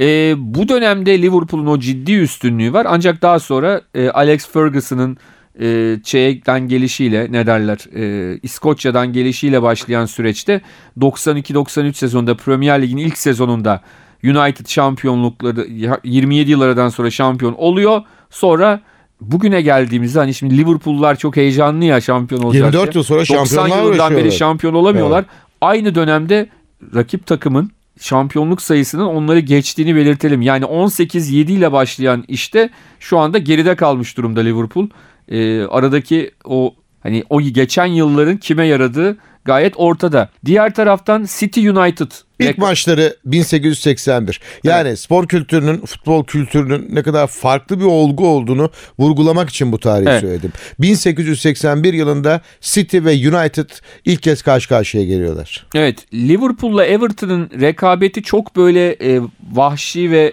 Ee, 0.00 0.34
bu 0.38 0.68
dönemde 0.68 1.22
Liverpool'un 1.22 1.66
o 1.66 1.78
ciddi 1.78 2.12
üstünlüğü 2.12 2.72
var. 2.72 2.86
Ancak 2.88 3.22
daha 3.22 3.38
sonra 3.38 3.80
e, 3.94 4.08
Alex 4.08 4.48
Ferguson'ın 4.48 5.16
e, 5.60 5.96
şeyden 6.04 6.68
gelişiyle 6.68 7.26
ne 7.30 7.46
derler 7.46 7.78
e, 7.96 8.38
İskoçya'dan 8.42 9.12
gelişiyle 9.12 9.62
başlayan 9.62 10.06
süreçte 10.06 10.60
92-93 11.00 11.92
sezonunda 11.92 12.36
Premier 12.36 12.82
Lig'in 12.82 12.96
ilk 12.96 13.18
sezonunda 13.18 13.82
United 14.24 14.66
şampiyonlukları 14.66 15.66
27 16.04 16.50
yıl 16.50 16.60
aradan 16.60 16.88
sonra 16.88 17.10
şampiyon 17.10 17.54
oluyor. 17.54 18.02
Sonra 18.30 18.80
bugüne 19.20 19.62
geldiğimizde 19.62 20.18
hani 20.18 20.34
şimdi 20.34 20.58
Liverpool'lar 20.58 21.16
çok 21.16 21.36
heyecanlı 21.36 21.84
ya 21.84 22.00
şampiyon 22.00 22.42
olacak 22.42 22.74
24 22.74 22.92
diye. 22.92 23.00
yıl 23.00 23.02
sonra 23.02 23.20
90 23.20 23.36
şampiyonluğa 23.36 23.78
yılından 23.78 24.16
beri 24.16 24.32
şampiyon 24.32 24.74
olamıyorlar. 24.74 25.24
Aynı 25.60 25.94
dönemde 25.94 26.48
rakip 26.94 27.26
takımın 27.26 27.70
şampiyonluk 28.00 28.62
sayısının 28.62 29.06
onları 29.06 29.40
geçtiğini 29.40 29.96
belirtelim. 29.96 30.42
Yani 30.42 30.64
18-7 30.64 31.32
ile 31.32 31.72
başlayan 31.72 32.24
işte 32.28 32.70
şu 33.00 33.18
anda 33.18 33.38
geride 33.38 33.76
kalmış 33.76 34.16
durumda 34.16 34.40
Liverpool. 34.40 34.88
Ee, 35.28 35.62
aradaki 35.62 36.30
o 36.44 36.74
hani 37.08 37.24
o 37.30 37.40
geçen 37.40 37.86
yılların 37.86 38.36
kime 38.36 38.66
yaradığı 38.66 39.16
gayet 39.44 39.72
ortada. 39.76 40.30
Diğer 40.44 40.74
taraftan 40.74 41.26
City 41.38 41.68
United 41.68 42.10
İlk 42.38 42.58
maçları 42.58 43.16
1881. 43.24 44.40
Yani 44.64 44.96
spor 44.96 45.26
kültürünün, 45.26 45.80
futbol 45.86 46.24
kültürünün 46.24 46.88
ne 46.94 47.02
kadar 47.02 47.26
farklı 47.26 47.80
bir 47.80 47.84
olgu 47.84 48.28
olduğunu 48.28 48.70
vurgulamak 48.98 49.50
için 49.50 49.72
bu 49.72 49.78
tarihi 49.78 50.08
Evet. 50.08 50.20
söyledim. 50.20 50.52
1881 50.78 51.94
yılında 51.94 52.40
City 52.60 52.98
ve 52.98 53.10
United 53.10 53.70
ilk 54.04 54.22
kez 54.22 54.42
karşı 54.42 54.68
karşıya 54.68 55.04
geliyorlar. 55.04 55.66
Evet 55.74 56.14
Liverpool'la 56.14 56.84
Everton'ın 56.84 57.50
rekabeti 57.60 58.22
çok 58.22 58.56
böyle 58.56 58.92
e, 58.92 59.20
vahşi 59.52 60.10
ve 60.10 60.32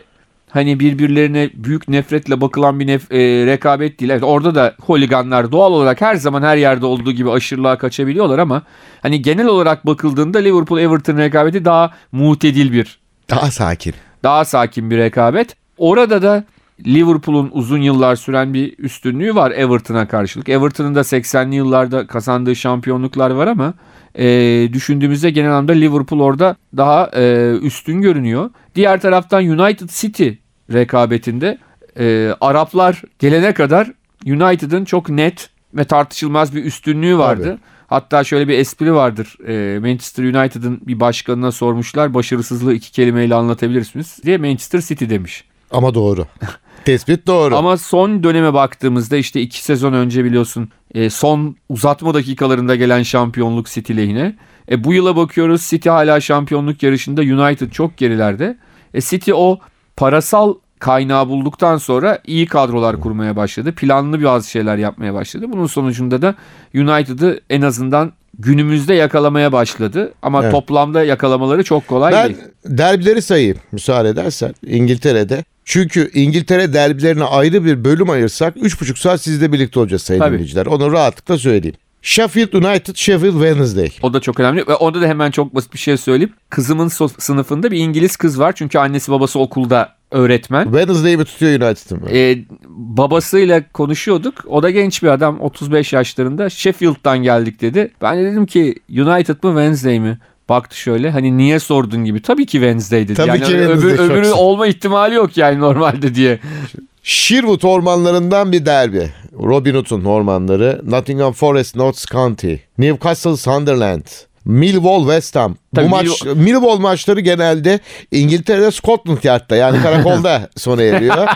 hani 0.56 0.80
birbirlerine 0.80 1.50
büyük 1.54 1.88
nefretle 1.88 2.42
bakılan 2.42 2.80
bir 2.80 2.88
nef- 2.88 3.14
e, 3.14 3.46
rekabet 3.46 4.00
değil. 4.00 4.12
Evet 4.12 4.24
orada 4.24 4.56
da 4.56 4.76
holiganlar 4.82 5.52
doğal 5.52 5.72
olarak 5.74 6.02
her 6.02 6.16
zaman 6.16 6.42
her 6.42 6.58
yerde 6.58 6.86
olduğu 6.86 7.12
gibi 7.12 7.32
aşırılığa 7.32 7.78
kaçabiliyorlar 7.78 8.40
ama 8.40 8.62
hani 9.02 9.22
genel 9.22 9.46
olarak 9.48 9.86
bakıldığında 9.86 10.38
Liverpool 10.40 10.80
Everton 10.80 11.18
rekabeti 11.18 11.66
daha 11.66 11.92
mutedil 12.12 12.72
bir 12.72 13.00
Daha 13.30 13.52
sakin. 13.52 13.94
daha 14.24 14.46
sakin 14.46 14.92
bir 14.92 14.98
rekabet. 14.98 15.56
Orada 15.78 16.22
da 16.22 16.44
Liverpool'un 16.86 17.50
uzun 17.54 17.82
yıllar 17.82 18.16
süren 18.16 18.54
bir 18.54 18.76
üstünlüğü 18.80 19.36
var 19.36 19.52
Everton'a 19.52 20.08
karşılık. 20.08 20.50
Everton'un 20.50 20.96
da 20.96 21.00
80'li 21.00 21.56
yıllarda 21.56 22.08
kazandığı 22.08 22.56
şampiyonluklar 22.56 23.30
var 23.32 23.48
ama 23.48 23.74
e, 24.20 24.26
düşündüğümüzde 24.74 25.30
genel 25.30 25.50
anlamda 25.52 25.72
Liverpool 25.72 26.20
orada 26.20 26.56
daha 26.78 27.10
e, 27.16 27.52
üstün 27.62 28.02
görünüyor. 28.02 28.50
Diğer 28.76 29.02
taraftan 29.02 29.44
United 29.46 29.90
City 29.90 30.30
rekabetinde 30.74 31.58
e, 32.00 32.36
Araplar 32.42 33.02
gelene 33.20 33.54
kadar 33.54 33.92
United'ın 34.26 34.86
çok 34.86 35.10
net 35.10 35.50
ve 35.74 35.84
tartışılmaz 35.84 36.56
bir 36.56 36.66
üstünlüğü 36.66 37.18
vardı. 37.18 37.44
Tabii. 37.44 37.76
Hatta 37.88 38.24
şöyle 38.24 38.48
bir 38.48 38.60
espri 38.60 38.94
vardır. 38.94 39.38
E, 39.48 39.80
Manchester 39.80 40.24
United'ın 40.24 40.82
bir 40.88 41.00
başkanına 41.00 41.52
sormuşlar 41.52 42.14
başarısızlığı 42.14 42.74
iki 42.74 42.92
kelimeyle 42.92 43.36
anlatabilirsiniz 43.36 44.20
diye 44.24 44.38
Manchester 44.38 44.82
City 44.82 45.06
demiş. 45.10 45.44
Ama 45.72 45.94
doğru. 45.94 46.28
Tespit 46.86 47.28
doğru. 47.28 47.56
Ama 47.56 47.78
son 47.78 48.24
döneme 48.24 48.54
baktığımızda 48.54 49.18
işte 49.18 49.42
iki 49.42 49.64
sezon 49.64 49.94
önce 49.94 50.26
biliyorsun 50.26 50.70
e, 50.94 51.10
son 51.10 51.56
uzatma 51.70 52.14
dakikalarında 52.14 52.76
gelen 52.76 53.04
şampiyonluk 53.04 53.68
City 53.68 53.98
lehine. 53.98 54.36
E, 54.72 54.84
bu 54.84 54.94
yıla 54.94 55.16
bakıyoruz 55.16 55.62
City 55.62 55.90
hala 55.90 56.22
şampiyonluk 56.22 56.84
yarışında 56.84 57.22
United 57.22 57.72
çok 57.72 57.98
gerilerde. 57.98 58.58
E, 58.94 59.02
City 59.02 59.32
o 59.34 59.60
parasal 59.98 60.54
kaynağı 60.80 61.28
bulduktan 61.30 61.78
sonra 61.78 62.20
iyi 62.28 62.46
kadrolar 62.46 63.00
kurmaya 63.00 63.36
başladı. 63.36 63.72
Planlı 63.76 64.24
bazı 64.24 64.50
şeyler 64.50 64.78
yapmaya 64.78 65.14
başladı. 65.14 65.46
Bunun 65.50 65.68
sonucunda 65.68 66.22
da 66.22 66.36
United'ı 66.76 67.40
en 67.50 67.62
azından 67.62 68.14
günümüzde 68.40 68.94
yakalamaya 68.94 69.52
başladı. 69.52 70.14
Ama 70.22 70.42
Evet. 70.42 70.52
toplamda 70.52 71.04
yakalamaları 71.04 71.64
çok 71.64 71.88
kolay 71.88 72.14
Ben 72.14 72.28
değil. 72.28 72.38
derbileri 72.66 73.22
sayayım 73.22 73.58
müsaade 73.72 74.10
edersen 74.10 74.54
İngiltere'de. 74.68 75.44
Çünkü 75.66 76.12
İngiltere 76.14 76.74
derbilerine 76.74 77.24
ayrı 77.24 77.66
bir 77.66 77.86
bölüm 77.86 78.10
ayırsak 78.10 78.58
3,5 78.58 79.00
saat 79.00 79.22
sizle 79.22 79.52
birlikte 79.54 79.80
olacağız 79.80 80.02
sayın 80.02 80.24
dinleyiciler. 80.24 80.66
Onu 80.66 80.92
rahatlıkla 80.92 81.38
söyleyeyim. 81.38 81.76
Sheffield 82.06 82.54
United, 82.54 82.96
Sheffield 82.96 83.34
Wednesday. 83.34 83.90
O 84.02 84.14
da 84.14 84.20
çok 84.20 84.40
önemli. 84.40 84.68
Ve 84.68 84.76
onda 84.76 85.02
da 85.02 85.08
hemen 85.08 85.32
çok 85.32 85.56
basit 85.56 85.74
bir 85.74 85.78
şey 85.78 85.98
söyleyeyim. 85.98 86.34
Kızımın 86.50 86.88
sınıfında 87.18 87.72
bir 87.72 87.78
İngiliz 87.78 88.18
kız 88.18 88.40
var. 88.40 88.54
Çünkü 88.56 88.80
annesi 88.80 89.12
babası 89.12 89.40
okulda 89.40 89.96
öğretmen. 90.12 90.64
Wednesday'i 90.64 91.18
mi 91.18 91.26
tutuyor 91.26 91.52
United'ı 91.52 91.96
mı? 91.96 92.10
Ee, 92.12 92.38
babasıyla 92.68 93.72
konuşuyorduk. 93.72 94.34
O 94.48 94.64
da 94.64 94.70
genç 94.70 95.04
bir 95.04 95.08
adam 95.08 95.42
35 95.42 95.94
yaşlarında. 95.94 96.50
Sheffield'dan 96.50 97.18
geldik 97.18 97.62
dedi. 97.62 97.92
Ben 98.02 98.18
de 98.18 98.24
dedim 98.24 98.46
ki 98.46 98.76
United 98.90 99.44
mı 99.44 99.50
Wednesday 99.50 100.00
mi? 100.00 100.20
Baktı 100.50 100.78
şöyle 100.78 101.12
hani 101.12 101.38
niye 101.38 101.60
sordun 101.60 102.06
gibi. 102.06 102.22
Tabii 102.22 102.46
ki 102.46 102.52
Wednesday 102.52 103.04
dedi. 103.04 103.14
Tabii 103.14 103.30
yani 103.30 103.44
ki 103.44 103.58
öbür, 103.58 103.82
Wednesday, 103.82 104.08
çok 104.08 104.18
öbürü 104.18 104.32
olma 104.32 104.68
ihtimali 104.68 105.16
yok 105.16 105.38
yani 105.38 105.60
normalde 105.60 106.16
diye. 106.16 106.40
Sherwood 107.08 107.62
ormanlarından 107.64 108.52
bir 108.52 108.66
derbi. 108.66 109.10
Robin 109.44 109.76
Hood'un 109.76 110.06
ormanları. 110.06 110.82
Nottingham 110.86 111.34
Forest, 111.34 111.76
Notts 111.76 112.06
County. 112.06 112.54
Newcastle, 112.78 113.38
Sunderland. 113.38 114.04
Millwall, 114.46 115.00
West 115.02 115.36
Ham. 115.36 115.56
Tabii 115.76 115.86
Bu 115.86 115.90
maç 115.90 116.06
Mill- 116.08 116.36
Millwall 116.36 116.78
maçları 116.78 117.20
genelde 117.20 117.80
İngiltere'de 118.12 118.72
Scotland 118.72 119.24
Yard'da 119.24 119.56
yani 119.56 119.82
karakolda 119.82 120.50
sona 120.58 120.84
eriyor. 120.84 121.28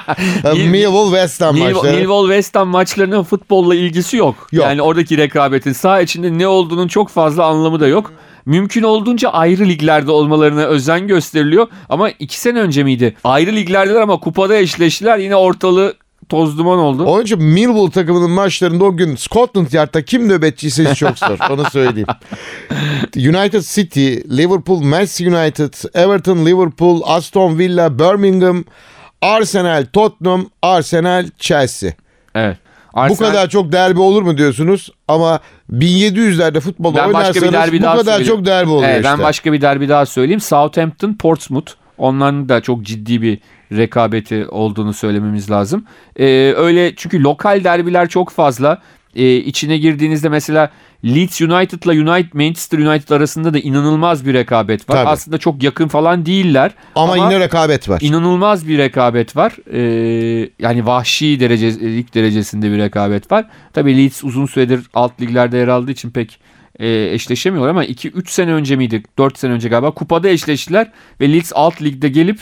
Mill- 0.43 0.69
Millwall, 0.69 1.05
West 1.09 1.41
Ham 1.41 1.55
Mill- 1.55 1.73
maçları. 1.73 1.97
Millwall 1.97 2.25
West 2.27 2.55
Ham 2.55 2.67
maçlarının 2.67 3.23
futbolla 3.23 3.75
ilgisi 3.75 4.17
yok. 4.17 4.35
Yok. 4.51 4.65
Yani 4.65 4.81
oradaki 4.81 5.17
rekabetin 5.17 5.73
sağ 5.73 6.01
içinde 6.01 6.37
ne 6.37 6.47
olduğunun 6.47 6.87
çok 6.87 7.09
fazla 7.09 7.45
anlamı 7.45 7.79
da 7.79 7.87
yok. 7.87 8.13
Mümkün 8.45 8.83
olduğunca 8.83 9.29
ayrı 9.29 9.65
liglerde 9.65 10.11
olmalarına 10.11 10.63
özen 10.63 11.07
gösteriliyor. 11.07 11.67
Ama 11.89 12.09
iki 12.09 12.39
sene 12.39 12.59
önce 12.59 12.83
miydi? 12.83 13.15
Ayrı 13.23 13.55
liglerdeler 13.55 14.01
ama 14.01 14.19
kupada 14.19 14.55
eşleştiler. 14.55 15.17
Yine 15.17 15.35
ortalığı 15.35 15.93
toz 16.29 16.57
duman 16.57 16.79
oldu. 16.79 17.03
Onun 17.05 17.23
için 17.23 17.43
Millwall 17.43 17.91
takımının 17.91 18.31
maçlarında 18.31 18.83
o 18.83 18.97
gün 18.97 19.15
Scotland 19.15 19.67
Yard'da 19.71 20.05
kim 20.05 20.29
nöbetçiyse 20.29 20.95
çok 20.95 21.19
zor. 21.19 21.37
Onu 21.49 21.63
söyleyeyim. 21.69 22.07
United 23.15 23.61
City, 23.61 24.07
Liverpool, 24.37 24.81
Manchester 24.81 25.25
United, 25.25 25.73
Everton, 25.93 26.45
Liverpool, 26.45 27.01
Aston 27.05 27.57
Villa, 27.57 27.99
Birmingham, 27.99 28.63
Arsenal, 29.21 29.85
Tottenham, 29.93 30.45
Arsenal, 30.61 31.25
Chelsea. 31.37 31.91
Evet. 32.35 32.57
Bu 32.95 32.99
Arsenal- 32.99 33.17
kadar 33.17 33.49
çok 33.49 33.71
derbi 33.71 33.99
olur 33.99 34.21
mu 34.21 34.37
diyorsunuz? 34.37 34.89
Ama 35.07 35.39
1700'lerde 35.71 36.59
futbol 36.59 36.95
Ben 36.95 37.13
başka 37.13 37.33
bir 37.41 37.41
oynarsanız 37.41 37.53
derbi 37.53 37.79
bu 37.79 37.83
daha 37.83 37.97
kadar 37.97 38.11
söyleyeyim. 38.13 38.35
çok 38.35 38.45
derbi 38.45 38.69
oluyor 38.69 38.89
Evet, 38.89 39.05
işte. 39.05 39.17
Ben 39.17 39.23
başka 39.23 39.53
bir 39.53 39.61
derbi 39.61 39.89
daha 39.89 40.05
söyleyeyim. 40.05 40.39
Southampton, 40.41 41.13
Portsmouth. 41.13 41.71
Onların 41.97 42.49
da 42.49 42.61
çok 42.61 42.83
ciddi 42.83 43.21
bir 43.21 43.39
rekabeti 43.71 44.47
olduğunu 44.47 44.93
söylememiz 44.93 45.51
lazım. 45.51 45.85
Ee, 46.19 46.53
öyle 46.57 46.95
çünkü 46.95 47.23
lokal 47.23 47.63
derbiler 47.63 48.09
çok 48.09 48.29
fazla. 48.29 48.81
Ee, 49.19 49.35
içine 49.35 49.77
girdiğinizde 49.77 50.29
mesela 50.29 50.71
Leeds 51.05 51.41
United'la 51.41 51.91
United 51.91 52.33
Manchester 52.33 52.79
United 52.79 53.09
arasında 53.09 53.53
da 53.53 53.59
inanılmaz 53.59 54.25
bir 54.25 54.33
rekabet 54.33 54.89
var. 54.89 54.95
Tabii. 54.95 55.09
Aslında 55.09 55.37
çok 55.37 55.63
yakın 55.63 55.87
falan 55.87 56.25
değiller. 56.25 56.71
ama, 56.95 57.17
yine 57.17 57.39
rekabet 57.39 57.89
var. 57.89 58.01
İnanılmaz 58.01 58.67
bir 58.67 58.77
rekabet 58.77 59.35
var. 59.35 59.53
Ee, 59.73 60.49
yani 60.59 60.85
vahşi 60.85 61.39
derecelik 61.39 62.15
derecesinde 62.15 62.71
bir 62.71 62.77
rekabet 62.77 63.31
var. 63.31 63.45
Tabii 63.73 63.97
Leeds 63.97 64.23
uzun 64.23 64.45
süredir 64.45 64.81
alt 64.93 65.21
liglerde 65.21 65.57
yer 65.57 65.67
aldığı 65.67 65.91
için 65.91 66.09
pek 66.09 66.39
e, 66.79 67.09
eşleşemiyorlar 67.13 67.69
ama 67.69 67.85
2-3 67.85 68.29
sene 68.29 68.53
önce 68.53 68.75
miydi? 68.75 69.03
4 69.17 69.39
sene 69.39 69.51
önce 69.51 69.69
galiba 69.69 69.91
kupada 69.91 70.29
eşleştiler 70.29 70.91
ve 71.21 71.33
Leeds 71.33 71.51
alt 71.55 71.81
ligde 71.81 72.09
gelip 72.09 72.39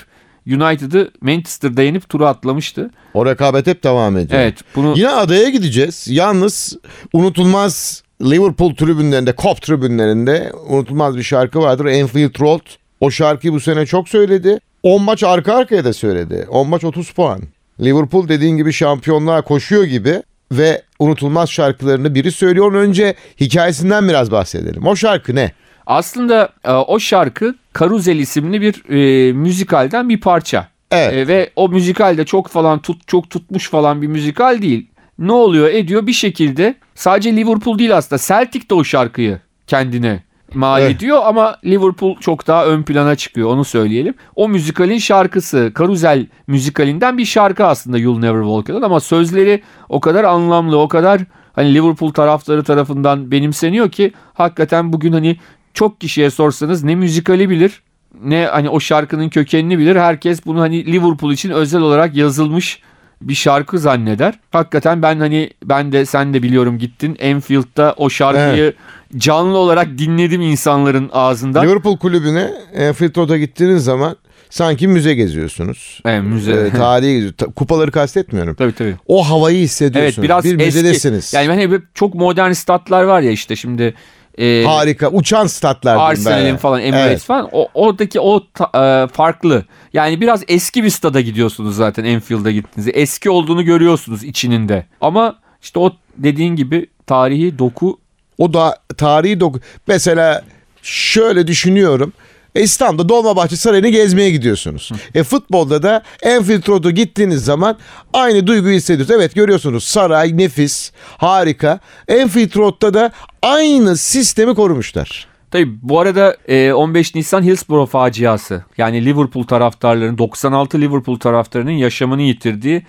United'ı 0.48 1.12
Manchester'da 1.22 1.82
yenip 1.82 2.10
turu 2.10 2.26
atlamıştı. 2.26 2.90
O 3.14 3.26
rekabet 3.26 3.68
hep 3.68 3.84
devam 3.84 4.18
ediyor. 4.18 4.42
Evet 4.42 4.58
bunu 4.76 4.94
Yine 4.98 5.10
adaya 5.10 5.50
gideceğiz. 5.50 6.06
Yalnız 6.10 6.78
unutulmaz 7.14 8.04
Liverpool 8.22 8.76
tribünlerinde, 8.76 9.32
Kop 9.32 9.62
tribünlerinde 9.62 10.52
unutulmaz 10.70 11.18
bir 11.18 11.24
şarkı 11.24 11.60
vardır. 11.60 11.86
Enfield 11.86 12.40
Road. 12.40 12.62
O 13.00 13.12
şarkıyı 13.12 13.54
bu 13.54 13.60
sene 13.60 13.86
çok 13.86 14.10
söyledi. 14.10 14.60
10 14.84 15.04
maç 15.04 15.24
arka 15.24 15.54
arkaya 15.54 15.84
da 15.86 15.94
söyledi. 15.94 16.48
10 16.50 16.70
maç 16.70 16.84
30 16.84 17.12
puan. 17.12 17.42
Liverpool 17.82 18.28
dediğin 18.28 18.58
gibi 18.58 18.74
şampiyonluğa 18.74 19.42
koşuyor 19.42 19.84
gibi 19.84 20.24
ve 20.52 20.82
unutulmaz 21.00 21.50
şarkılarını 21.50 22.16
biri 22.16 22.32
söylüyor. 22.32 22.74
Önce 22.74 23.14
hikayesinden 23.42 24.08
biraz 24.10 24.32
bahsedelim. 24.32 24.88
O 24.88 24.96
şarkı 24.96 25.36
ne? 25.36 25.52
Aslında 25.88 26.50
e, 26.65 26.71
o 26.71 27.00
şarkı 27.00 27.56
Karuzel 27.73 28.19
isimli 28.19 28.62
bir 28.62 28.89
e, 28.89 29.34
müzikalden 29.34 30.10
bir 30.10 30.21
parça. 30.21 30.67
Evet. 30.91 31.13
E, 31.13 31.28
ve 31.28 31.50
o 31.56 31.69
müzikal 31.69 32.17
de 32.17 32.26
çok 32.26 32.47
falan 32.47 32.80
tut 32.80 33.08
çok 33.08 33.30
tutmuş 33.30 33.69
falan 33.69 34.02
bir 34.02 34.08
müzikal 34.08 34.62
değil. 34.62 34.88
Ne 35.19 35.32
oluyor 35.32 35.67
ediyor 35.67 36.08
bir 36.08 36.13
şekilde 36.13 36.76
sadece 36.95 37.36
Liverpool 37.36 37.80
değil 37.80 37.97
aslında 37.97 38.21
Celtic 38.28 38.69
de 38.69 38.73
o 38.73 38.84
şarkıyı 38.84 39.39
kendine 39.67 40.23
mal 40.54 40.82
Evet. 40.82 40.95
ediyor 40.95 41.19
ama 41.26 41.58
Liverpool 41.65 42.15
çok 42.19 42.47
daha 42.47 42.65
ön 42.65 42.84
plana 42.84 43.15
çıkıyor 43.15 43.50
onu 43.50 43.65
söyleyelim. 43.65 44.13
O 44.36 44.50
müzikalin 44.50 44.97
şarkısı 44.97 45.71
Karuzel 45.76 46.28
müzikalinden 46.47 47.17
bir 47.17 47.26
şarkı 47.26 47.65
aslında 47.65 47.97
You'll 47.97 48.19
Never 48.19 48.41
Walk 48.41 48.69
Alone 48.69 48.86
ama 48.86 49.00
sözleri 49.00 49.63
o 49.89 50.00
kadar 50.00 50.23
anlamlı 50.23 50.78
o 50.80 50.88
kadar 50.88 51.21
hani 51.54 51.73
Liverpool 51.73 52.12
taraftarı 52.13 52.63
tarafından 52.63 53.32
benimseniyor 53.32 53.91
ki 53.91 54.12
hakikaten 54.34 54.93
bugün 54.93 55.13
hani 55.13 55.38
çok 55.78 56.02
kişiye 56.02 56.30
sorsanız 56.30 56.84
ne 56.84 56.96
müzikali 56.96 57.50
bilir 57.50 57.82
ne 58.24 58.46
hani 58.46 58.70
o 58.70 58.80
şarkının 58.80 59.30
kökenini 59.30 59.80
bilir. 59.80 59.96
Herkes 59.96 60.46
bunu 60.46 60.62
hani 60.62 60.86
Liverpool 60.86 61.32
için 61.34 61.50
özel 61.50 61.82
olarak 61.82 62.16
yazılmış 62.16 62.82
bir 63.22 63.36
şarkı 63.36 63.80
zanneder. 63.80 64.40
Hakikaten 64.52 65.02
ben 65.02 65.20
hani 65.20 65.50
ben 65.63 65.92
de 65.92 66.06
sen 66.06 66.34
de 66.34 66.44
biliyorum 66.44 66.78
gittin 66.78 67.18
Enfield'da 67.20 67.94
o 67.98 68.10
şarkıyı 68.10 68.74
canlı 69.18 69.58
olarak 69.58 69.98
dinledim 69.98 70.42
insanların 70.42 71.10
ağzından. 71.13 71.66
Liverpool 71.68 71.98
kulübüne 71.98 72.52
Enfield 72.74 73.18
Road'a 73.18 73.38
gittiğiniz 73.38 73.84
zaman 73.84 74.16
sanki 74.50 74.88
müze 74.88 75.13
geziyorsunuz. 75.13 76.02
Evet, 76.06 76.24
müze. 76.24 76.52
Ee, 76.52 76.70
tarihi 76.70 77.34
Kupaları 77.56 77.92
kastetmiyorum. 77.92 78.56
tabii 78.56 78.74
tabii. 78.74 78.96
O 79.08 79.30
havayı 79.30 79.58
hissediyorsunuz. 79.58 80.18
Evet 80.18 80.24
biraz 80.24 80.44
bir 80.44 80.60
eski. 80.60 80.66
müzedesiniz. 80.66 81.34
Yani 81.34 81.48
hani 81.48 81.62
hep 81.62 81.96
çok 81.96 82.16
modern 82.16 82.52
statlar 82.52 83.04
var 83.04 83.22
ya 83.22 83.32
işte 83.32 83.56
şimdi. 83.56 83.94
E, 84.38 84.63
Harika. 84.67 85.10
Uçan 85.10 85.47
statlar. 85.47 85.97
Arsenal'in 85.97 86.45
yani. 86.45 86.58
falan 86.58 86.82
Emirates 86.82 87.08
Evet. 87.12 87.21
falan 87.21 87.50
o, 87.52 87.67
oradaki 87.73 88.19
o 88.19 88.43
ta- 88.54 89.04
e, 89.04 89.13
farklı. 89.13 89.65
Yani 89.93 90.21
biraz 90.21 90.43
eski 90.47 90.84
bir 90.84 90.89
stada 90.89 91.21
gidiyorsunuz 91.21 91.76
zaten 91.76 92.04
Enfield'a 92.04 92.52
gittiğinizde. 92.52 92.91
Eski 92.91 93.30
olduğunu 93.30 93.65
görüyorsunuz 93.65 94.23
içinin 94.23 94.69
de. 94.69 94.86
Ama 95.02 95.36
işte 95.62 95.80
o 95.80 95.91
dediğin 96.17 96.56
gibi 96.56 96.88
tarihi 97.08 97.60
doku 97.60 98.00
O 98.38 98.54
da 98.54 98.78
tarihi 98.97 99.39
doku. 99.39 99.60
Mesela 99.88 100.43
şöyle 100.82 101.47
düşünüyorum. 101.47 102.13
E, 102.58 102.62
İstanbul'da 102.62 103.10
Dolmabahçe 103.10 103.56
Sarayı'nı 103.56 103.89
gezmeye 103.89 104.30
gidiyorsunuz. 104.30 104.91
E 105.15 105.24
futbolda 105.24 105.84
da 105.84 106.04
Enfield 106.22 106.89
gittiğiniz 106.89 107.46
zaman 107.46 107.78
aynı 108.13 108.48
duyguyu 108.48 108.76
hissediyorsunuz. 108.76 109.20
Evet 109.20 109.36
görüyorsunuz 109.36 109.84
saray 109.84 110.38
nefis, 110.38 110.91
harika. 111.17 111.80
Enfield 112.08 112.56
Road'da 112.56 112.93
da 112.93 113.12
aynı 113.41 113.98
sistemi 113.98 114.56
korumuşlar. 114.56 115.28
Tabii 115.52 115.70
bu 115.82 116.00
arada 116.00 116.38
e, 116.48 116.74
15 116.74 117.15
Nisan 117.15 117.43
Hillsborough 117.43 117.89
faciası 117.89 118.63
yani 118.78 119.06
Liverpool 119.06 119.43
taraftarlarının 119.43 120.17
96 120.17 120.82
Liverpool 120.82 121.20
taraftarının 121.20 121.72
yaşamını 121.72 122.22
yitirdiği 122.22 122.84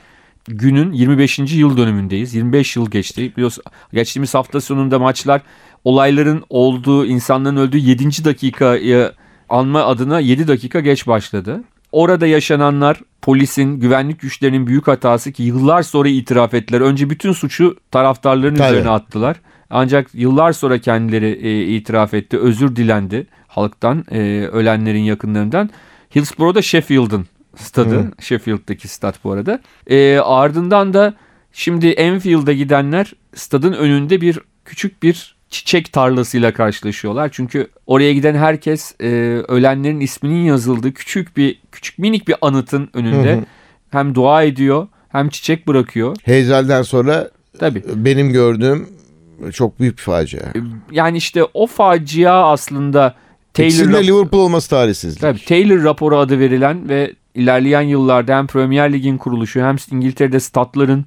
günün 0.48 0.92
25. 0.92 1.38
yıl 1.38 1.76
dönümündeyiz. 1.76 2.34
25 2.34 2.76
yıl 2.76 2.90
geçti. 2.90 3.32
Biliyorsun 3.36 3.64
geçtiğimiz 3.92 4.34
hafta 4.34 4.60
sonunda 4.60 4.98
maçlar 4.98 5.42
olayların 5.84 6.44
olduğu, 6.48 7.06
insanların 7.06 7.56
öldüğü 7.56 7.78
7. 7.78 8.24
dakikayı 8.24 9.12
anma 9.48 9.84
adına 9.84 10.20
7 10.20 10.48
dakika 10.48 10.80
geç 10.80 11.06
başladı. 11.06 11.62
Orada 11.92 12.26
yaşananlar 12.26 13.00
polisin, 13.22 13.80
güvenlik 13.80 14.20
güçlerinin 14.20 14.66
büyük 14.66 14.88
hatası 14.88 15.32
ki 15.32 15.42
yıllar 15.42 15.82
sonra 15.82 16.08
itiraf 16.08 16.54
ettiler. 16.54 16.80
Önce 16.80 17.10
bütün 17.10 17.32
suçu 17.32 17.76
taraftarların 17.90 18.54
Tabii. 18.54 18.72
üzerine 18.72 18.90
attılar. 18.90 19.36
Ancak 19.70 20.14
yıllar 20.14 20.52
sonra 20.52 20.78
kendileri 20.78 21.38
e, 21.42 21.66
itiraf 21.66 22.14
etti, 22.14 22.38
özür 22.38 22.76
dilendi 22.76 23.26
halktan, 23.48 24.04
e, 24.10 24.48
ölenlerin 24.52 25.02
yakınlarından. 25.02 25.70
Hillsborough'da 26.14 26.62
Sheffield'ın 26.62 27.26
stadı, 27.56 28.12
Sheffield'daki 28.20 28.88
stat 28.88 29.24
bu 29.24 29.32
arada. 29.32 29.60
E, 29.86 30.18
ardından 30.18 30.94
da 30.94 31.14
şimdi 31.52 31.88
Enfield'a 31.88 32.52
gidenler 32.52 33.12
stadın 33.34 33.72
önünde 33.72 34.20
bir 34.20 34.38
küçük 34.64 35.02
bir 35.02 35.37
çiçek 35.50 35.92
tarlasıyla 35.92 36.52
karşılaşıyorlar. 36.52 37.28
Çünkü 37.32 37.68
oraya 37.86 38.12
giden 38.12 38.34
herkes 38.34 38.94
e, 39.00 39.06
ölenlerin 39.48 40.00
isminin 40.00 40.44
yazıldığı 40.44 40.92
küçük 40.92 41.36
bir 41.36 41.60
küçük 41.72 41.98
minik 41.98 42.28
bir 42.28 42.36
anıtın 42.40 42.88
önünde 42.94 43.32
Hı 43.34 43.36
hı. 43.38 43.44
hem 43.90 44.14
dua 44.14 44.42
ediyor 44.42 44.88
hem 45.08 45.28
çiçek 45.28 45.68
bırakıyor. 45.68 46.16
Heyezel'den 46.24 46.82
sonra 46.82 47.30
Tabii. 47.58 47.82
benim 47.94 48.32
gördüğüm 48.32 48.88
çok 49.52 49.80
büyük 49.80 49.96
bir 49.96 50.02
facia. 50.02 50.40
Yani 50.90 51.16
işte 51.16 51.44
o 51.54 51.66
facia 51.66 52.50
aslında 52.50 53.14
Taylor, 53.54 53.68
İkisinin 53.70 53.92
de 53.92 53.96
rap- 53.98 54.06
Liverpool 54.06 54.40
olması 54.40 54.70
talihsizlik. 54.70 55.20
Tabii, 55.20 55.44
Taylor 55.44 55.84
raporu 55.84 56.16
adı 56.18 56.38
verilen 56.38 56.88
ve 56.88 57.12
ilerleyen 57.34 57.82
yıllarda 57.82 58.36
hem 58.36 58.46
Premier 58.46 58.92
Lig'in 58.92 59.18
kuruluşu 59.18 59.60
hem 59.60 59.76
İngiltere'de 59.90 60.40
statların 60.40 61.04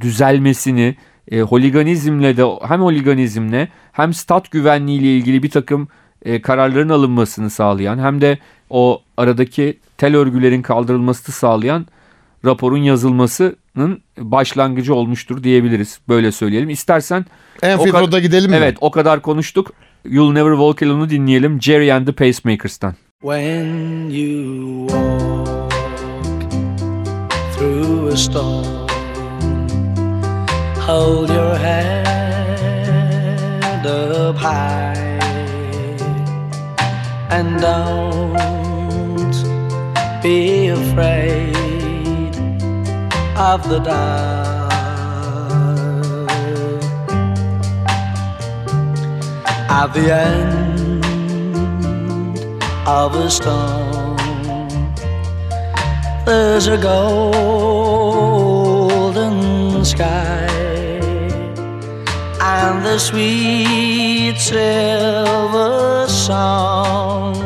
düzelmesini 0.00 0.96
e, 1.30 1.40
holiganizmle 1.40 2.36
de 2.36 2.44
hem 2.68 2.80
holiganizmle 2.80 3.68
hem 3.92 4.14
stat 4.14 4.50
güvenliği 4.50 5.00
ile 5.00 5.16
ilgili 5.16 5.42
bir 5.42 5.50
takım 5.50 5.88
e, 6.24 6.42
kararların 6.42 6.88
alınmasını 6.88 7.50
sağlayan 7.50 7.98
hem 7.98 8.20
de 8.20 8.38
o 8.70 9.02
aradaki 9.16 9.78
tel 9.98 10.16
örgülerin 10.16 10.62
kaldırılmasını 10.62 11.34
sağlayan 11.34 11.86
raporun 12.44 12.78
yazılmasının 12.82 14.02
başlangıcı 14.18 14.94
olmuştur 14.94 15.42
diyebiliriz. 15.44 15.98
Böyle 16.08 16.32
söyleyelim. 16.32 16.70
İstersen 16.70 17.24
Enfield 17.62 17.88
O 17.88 17.92
kadar- 17.92 18.06
Road'a 18.06 18.18
gidelim 18.20 18.50
mi? 18.50 18.56
evet 18.56 18.76
o 18.80 18.90
kadar 18.90 19.22
konuştuk. 19.22 19.72
You'll 20.04 20.32
Never 20.32 20.50
Walk 20.50 20.82
Alone'u 20.82 21.10
dinleyelim. 21.10 21.62
Jerry 21.62 21.92
and 21.92 22.06
the 22.06 22.12
Pacemakers'tan. 22.12 22.94
When 23.20 24.10
you 24.10 24.88
walk 24.88 25.70
through 27.58 28.12
a 28.12 28.16
storm, 28.16 28.87
hold 30.88 31.28
your 31.28 31.54
head 31.54 32.06
up 33.86 34.36
high 34.36 34.94
and 37.28 37.60
don't 37.60 39.36
be 40.22 40.68
afraid 40.68 41.54
of 43.36 43.68
the 43.68 43.80
dark. 43.80 44.72
At 49.80 49.88
the 49.92 50.06
end 50.10 50.94
of 52.86 53.14
a 53.14 53.28
storm. 53.28 54.16
There's 56.24 56.66
a 56.66 56.78
golden 56.78 57.44
sky 59.84 60.47
and 62.60 62.84
the 62.84 62.98
sweet 62.98 64.36
silver 64.36 66.06
song 66.08 67.36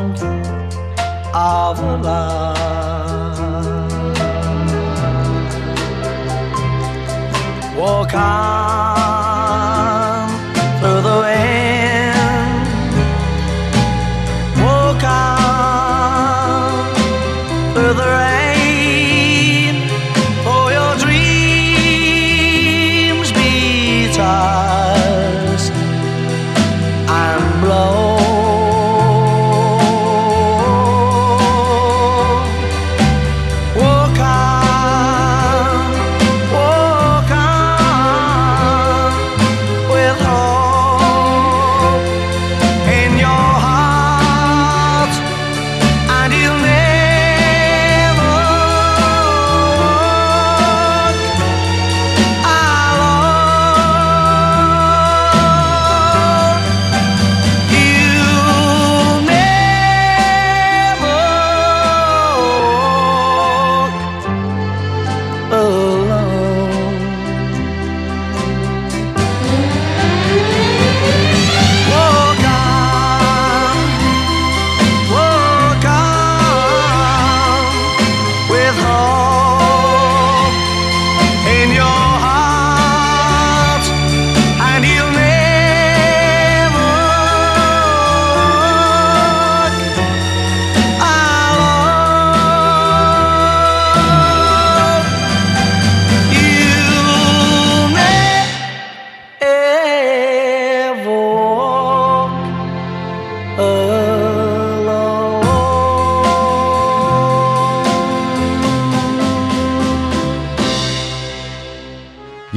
of 1.33 1.79
lark. 2.03 2.57
Walk 7.77 8.13
on 8.15 8.72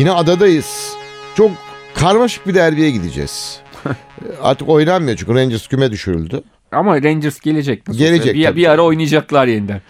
Yine 0.06 0.16
adadayız. 0.16 0.96
Çok 1.36 1.50
karmaşık 1.94 2.46
bir 2.46 2.54
derbiye 2.54 2.90
gideceğiz. 2.90 3.60
Artık 4.42 4.68
oynanmıyor 4.68 5.16
çünkü 5.16 5.34
Rangers 5.34 5.68
küme 5.68 5.90
düşürüldü. 5.90 6.42
Ama 6.72 7.02
Rangers 7.02 7.40
gelecek. 7.40 7.88
nasıl 7.88 8.00
Gelecek. 8.00 8.34
Bir, 8.34 8.44
tabii. 8.44 8.56
bir 8.56 8.66
ara 8.70 8.82
oynayacaklar 8.82 9.46
yeniden. 9.46 9.80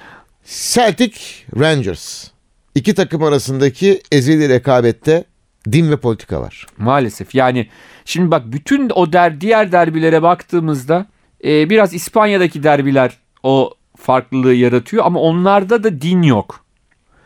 Celtic 0.47 1.17
Rangers. 1.59 2.29
İki 2.75 2.95
takım 2.95 3.23
arasındaki 3.23 4.03
ezeli 4.13 4.49
rekabette 4.49 5.25
din 5.73 5.91
ve 5.91 5.97
politika 5.97 6.41
var. 6.41 6.67
Maalesef 6.79 7.35
yani 7.35 7.69
şimdi 8.05 8.31
bak 8.31 8.43
bütün 8.47 8.91
o 8.95 9.13
der 9.13 9.41
diğer 9.41 9.73
derbilere 9.73 10.23
baktığımızda 10.23 11.07
e, 11.45 11.71
biraz 11.71 11.95
İspanya'daki 11.95 12.63
derbiler 12.63 13.19
o 13.43 13.75
farklılığı 13.97 14.55
yaratıyor 14.55 15.05
ama 15.07 15.21
onlarda 15.21 15.85
da 15.85 16.01
din 16.01 16.23
yok. 16.23 16.65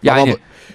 Yani 0.03 0.21
Ama 0.21 0.33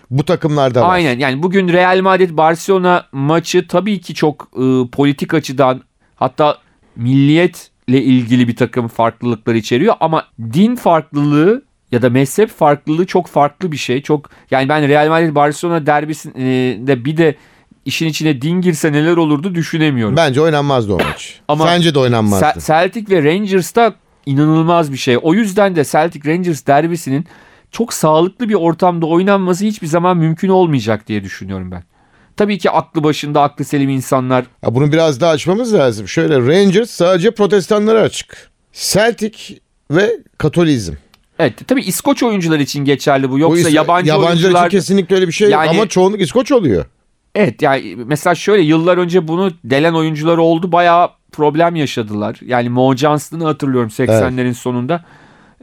bu 0.10 0.26
takımlarda 0.26 0.82
var. 0.82 0.94
aynen 0.94 1.20
yani 1.20 1.44
bugün 1.44 1.68
Real 1.68 2.02
Madrid 2.02 2.38
Barcelona 2.38 3.06
maçı 3.12 3.68
tabii 3.68 4.02
ki 4.02 4.14
çok 4.14 4.48
e, 4.58 4.90
politik 4.92 5.34
açıdan 5.34 5.82
hatta 6.16 6.58
milliyetle 6.96 8.02
ilgili 8.02 8.48
bir 8.48 8.56
takım 8.56 8.88
farklılıklar 8.88 9.56
içeriyor 9.56 9.96
ama 10.00 10.26
din 10.54 10.76
farklılığı 10.76 11.64
ya 11.92 12.02
da 12.02 12.10
mezhep 12.10 12.50
farklılığı 12.50 13.06
çok 13.06 13.28
farklı 13.28 13.72
bir 13.72 13.78
şey. 13.78 14.02
Çok 14.02 14.30
yani 14.52 14.70
ben 14.70 14.88
Real 14.88 15.10
Madrid 15.10 15.36
Barcelona 15.36 15.86
derbisinde 15.86 17.06
bir 17.06 17.18
de 17.18 17.36
işin 17.86 18.08
içine 18.08 18.42
din 18.42 18.62
girse 18.62 18.92
neler 18.92 19.18
olurdu 19.18 19.56
düşünemiyorum. 19.56 20.16
Bence 20.16 20.42
oynanmazdı 20.42 20.94
o 20.94 20.98
maç. 20.98 21.40
Ama 21.48 21.66
Sence 21.68 21.94
de 21.96 22.00
oynanmazdı. 22.00 22.60
Celtic 22.68 23.16
ve 23.16 23.24
Rangers'ta 23.24 23.94
inanılmaz 24.26 24.92
bir 24.92 24.98
şey. 24.98 25.18
O 25.22 25.34
yüzden 25.34 25.76
de 25.76 25.84
Celtic 25.86 26.32
Rangers 26.32 26.68
derbisinin 26.68 27.26
çok 27.76 27.94
sağlıklı 27.94 28.50
bir 28.50 28.54
ortamda 28.54 29.06
oynanması 29.06 29.66
hiçbir 29.66 29.88
zaman 29.88 30.18
mümkün 30.18 30.50
olmayacak 30.50 31.08
diye 31.08 31.24
düşünüyorum 31.24 31.72
ben. 31.72 31.84
Tabii 32.38 32.58
ki 32.58 32.72
aklı 32.72 33.04
başında 33.04 33.42
aklı 33.42 33.66
selim 33.66 33.90
insanlar 33.90 34.46
Ya 34.64 34.76
bunu 34.76 34.92
biraz 34.92 35.22
daha 35.22 35.32
açmamız 35.32 35.74
lazım. 35.74 36.08
Şöyle 36.08 36.38
Rangers 36.38 36.90
sadece 36.90 37.32
protestanlara 37.32 38.02
açık. 38.02 38.52
Celtic 38.74 39.60
ve 39.92 40.12
Katolizm. 40.38 40.94
Evet 41.40 41.68
tabii 41.68 41.82
İskoç 41.82 42.24
oyuncular 42.24 42.60
için 42.60 42.86
geçerli 42.86 43.30
bu. 43.30 43.34
Bu 43.34 43.40
Yoksa 43.40 43.60
ise- 43.60 43.70
yabancı 43.72 44.10
yabancılar 44.10 44.30
oyuncular 44.32 44.68
için 44.68 44.78
kesinlikle 44.78 45.16
öyle 45.16 45.28
bir 45.28 45.34
şey. 45.34 45.50
Yani- 45.50 45.70
ama 45.70 45.88
çoğunluk 45.88 46.22
İskoç 46.22 46.52
oluyor. 46.52 46.86
Evet 47.36 47.62
yani 47.62 47.96
mesela 48.06 48.36
şöyle 48.36 48.64
yıllar 48.64 48.98
önce 48.98 49.28
bunu 49.28 49.52
delen 49.64 49.94
oyuncular 49.94 50.38
oldu. 50.38 50.72
Bayağı 50.72 51.10
problem 51.32 51.76
yaşadılar. 51.76 52.40
Yani 52.46 52.70
Mo 52.70 52.96
Johnston'ı 52.96 53.44
hatırlıyorum 53.44 53.90
80'lerin 53.90 54.54
sonunda. 54.54 55.06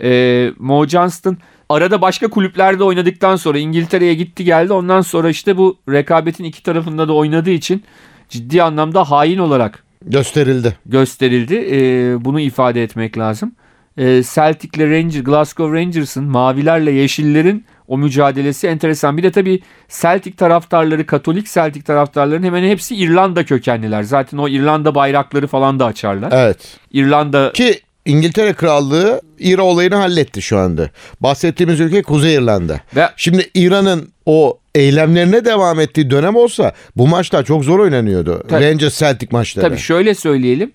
Ee, 0.03 0.51
Mo 0.59 0.87
Johnston 0.87 1.37
arada 1.75 2.03
başka 2.03 2.31
kulüplerde 2.31 2.85
oynadıktan 2.85 3.37
sonra 3.37 3.59
İngiltere'ye 3.59 4.15
gitti 4.15 4.45
geldi. 4.45 4.73
Ondan 4.73 5.01
sonra 5.01 5.31
işte 5.31 5.57
bu 5.57 5.79
rekabetin 5.89 6.45
iki 6.45 6.63
tarafında 6.63 7.09
da 7.09 7.13
oynadığı 7.13 7.51
için 7.51 7.83
ciddi 8.29 8.63
anlamda 8.63 9.11
hain 9.11 9.39
olarak 9.39 9.85
Gösterildi. 10.07 10.77
gösterildi. 10.87 11.55
Ee, 11.71 12.25
bunu 12.25 12.41
ifade 12.41 12.83
etmek 12.83 13.19
lazım. 13.19 13.53
Ee, 13.99 14.23
Celtic'le 14.35 14.81
Ranger, 14.81 15.21
Glasgow 15.21 15.81
Rangers'ın 15.81 16.25
mavilerle 16.25 16.91
yeşillerin 16.91 17.65
o 17.89 17.99
mücadelesi 17.99 18.67
enteresan. 18.67 19.17
Bir 19.17 19.23
de 19.23 19.31
tabii 19.33 19.61
Celtic 19.89 20.37
taraftarları, 20.37 21.07
Katolik 21.07 21.47
Celtic 21.47 21.83
taraftarların 21.85 22.43
hemen 22.43 22.63
hepsi 22.65 22.97
İrlanda 22.97 23.45
kökenliler. 23.45 24.03
Zaten 24.03 24.39
o 24.39 24.49
İrlanda 24.49 24.95
bayrakları 24.95 25.47
falan 25.47 25.81
da 25.81 25.87
açarlar. 25.87 26.33
Evet. 26.33 26.79
İrlanda 26.93 27.53
Ki 27.53 27.81
İngiltere 28.07 28.53
Krallığı 28.53 29.21
İran 29.39 29.67
olayını 29.67 29.95
halletti 29.95 30.43
şu 30.43 30.59
anda. 30.59 30.91
Bahsettiğimiz 31.21 31.81
ülke 31.81 32.03
Kuzey 32.03 32.35
İrlanda. 32.35 32.81
ve 32.97 33.09
Şimdi 33.17 33.51
İran'ın 33.55 34.13
o 34.27 34.59
eylemlerine 34.75 35.45
devam 35.45 35.81
ettiği 35.81 36.11
dönem 36.11 36.37
olsa 36.37 36.73
bu 36.97 37.09
maçlar 37.09 37.45
çok 37.45 37.65
zor 37.65 37.79
oynanıyordu. 37.79 38.45
Tabii. 38.49 38.65
Rangers 38.65 38.99
Celtic 38.99 39.29
maçları. 39.31 39.69
tabii 39.69 39.79
şöyle 39.79 40.15
söyleyelim. 40.15 40.73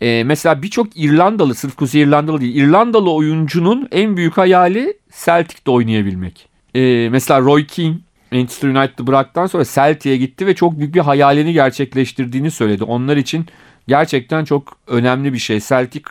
Ee, 0.00 0.22
mesela 0.26 0.62
birçok 0.62 0.88
İrlandalı, 0.96 1.54
sırf 1.54 1.76
Kuzey 1.76 2.02
İrlandalı 2.02 2.40
değil, 2.40 2.56
İrlandalı 2.56 3.12
oyuncunun 3.12 3.88
en 3.92 4.16
büyük 4.16 4.38
hayali 4.38 4.96
Celtic'te 5.24 5.70
oynayabilmek. 5.70 6.48
Ee, 6.74 7.08
mesela 7.10 7.40
Roy 7.40 7.66
Keane 7.66 7.94
Manchester 8.32 8.68
United'ı 8.68 9.06
bıraktıktan 9.06 9.46
sonra 9.46 9.64
Celtic'e 9.74 10.16
gitti 10.16 10.46
ve 10.46 10.54
çok 10.54 10.78
büyük 10.78 10.94
bir 10.94 11.00
hayalini 11.00 11.52
gerçekleştirdiğini 11.52 12.50
söyledi. 12.50 12.84
Onlar 12.84 13.16
için 13.16 13.46
gerçekten 13.88 14.44
çok 14.44 14.76
önemli 14.86 15.32
bir 15.32 15.38
şey. 15.38 15.60
Celtic 15.60 16.04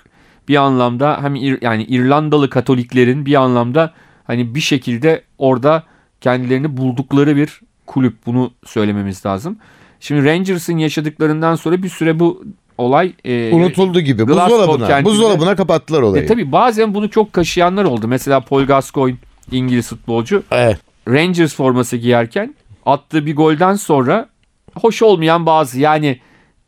bir 0.47 0.55
anlamda 0.55 1.17
hem 1.21 1.35
İr- 1.35 1.57
yani 1.65 1.83
İrlandalı 1.83 2.49
Katoliklerin 2.49 3.25
bir 3.25 3.35
anlamda 3.35 3.93
hani 4.23 4.55
bir 4.55 4.59
şekilde 4.59 5.21
orada 5.37 5.83
kendilerini 6.21 6.77
buldukları 6.77 7.35
bir 7.35 7.59
kulüp. 7.85 8.25
Bunu 8.25 8.51
söylememiz 8.65 9.25
lazım. 9.25 9.57
Şimdi 9.99 10.25
Rangers'ın 10.29 10.77
yaşadıklarından 10.77 11.55
sonra 11.55 11.83
bir 11.83 11.89
süre 11.89 12.19
bu 12.19 12.43
olay 12.77 13.13
e, 13.25 13.51
Unutuldu 13.53 13.99
gibi. 14.01 14.23
Glasgow 14.23 14.57
Buzdolabına, 14.57 14.87
kentinde- 14.87 15.05
buzdolabına 15.05 15.55
kapattılar 15.55 16.01
olayı. 16.01 16.23
e, 16.23 16.27
tabii 16.27 16.51
bazen 16.51 16.93
bunu 16.93 17.09
çok 17.09 17.33
kaşıyanlar 17.33 17.83
oldu. 17.85 18.07
Mesela 18.07 18.39
Paul 18.41 18.63
Gascoigne 18.65 19.17
İngiliz 19.51 19.89
futbolcu 19.89 20.43
Evet. 20.51 20.77
Rangers 21.09 21.55
forması 21.55 21.97
giyerken 21.97 22.55
attığı 22.85 23.25
bir 23.25 23.35
golden 23.35 23.75
sonra 23.75 24.29
hoş 24.75 25.01
olmayan 25.01 25.45
bazı 25.45 25.79
yani 25.79 26.19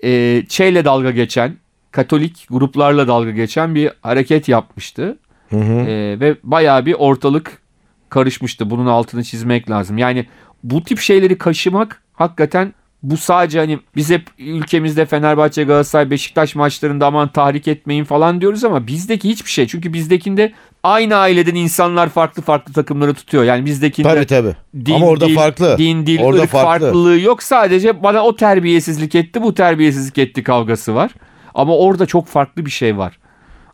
e, 0.03 0.43
şeyle 0.49 0.85
dalga 0.85 1.11
geçen 1.11 1.55
Katolik 1.97 2.47
gruplarla 2.49 3.07
dalga 3.07 3.31
geçen 3.31 3.75
bir 3.75 3.91
hareket 4.01 4.49
yapmıştı. 4.49 5.17
Hı 5.49 5.57
hı. 5.57 5.73
E, 5.73 6.19
ve 6.19 6.36
bayağı 6.43 6.86
bir 6.86 6.93
ortalık 6.93 7.62
karışmıştı. 8.10 8.69
Bunun 8.69 8.86
altını 8.86 9.23
çizmek 9.23 9.69
lazım. 9.69 9.97
Yani 9.97 10.25
bu 10.63 10.83
tip 10.83 10.99
şeyleri 10.99 11.38
kaşımak 11.38 12.01
hakikaten 12.13 12.73
bu 13.03 13.17
sadece 13.17 13.60
hani 13.60 13.79
biz 13.95 14.10
hep 14.10 14.21
ülkemizde 14.39 15.05
Fenerbahçe, 15.05 15.63
Galatasaray, 15.63 16.10
Beşiktaş 16.12 16.55
maçlarında 16.55 17.05
aman 17.05 17.27
tahrik 17.27 17.67
etmeyin 17.67 18.03
falan 18.03 18.41
diyoruz 18.41 18.63
ama 18.63 18.88
bizdeki 18.88 19.29
hiçbir 19.29 19.51
şey. 19.51 19.67
Çünkü 19.67 19.93
bizdekinde 19.93 20.53
aynı 20.83 21.15
aileden 21.15 21.55
insanlar 21.55 22.10
farklı 22.10 22.41
farklı 22.41 22.73
takımları 22.73 23.13
tutuyor. 23.13 23.43
Yani 23.43 23.65
bizdekinde 23.65 24.07
Tabii 24.07 24.25
tabii. 24.25 24.55
din, 24.86 24.93
Ama 24.93 25.05
orada 25.07 25.27
dil, 25.27 25.36
farklı. 25.36 25.75
din, 25.77 26.05
dil, 26.05 26.19
Orada 26.21 26.41
ırk 26.41 26.49
farklı. 26.49 26.86
farklılığı 26.86 27.19
yok. 27.19 27.43
Sadece 27.43 28.03
bana 28.03 28.23
o 28.23 28.36
terbiyesizlik 28.36 29.15
etti, 29.15 29.41
bu 29.41 29.53
terbiyesizlik 29.53 30.17
etti 30.17 30.43
kavgası 30.43 30.95
var. 30.95 31.12
Ama 31.58 31.78
orada 31.78 32.06
çok 32.06 32.28
farklı 32.28 32.65
bir 32.65 32.72
şey 32.72 32.98
var. 32.98 33.20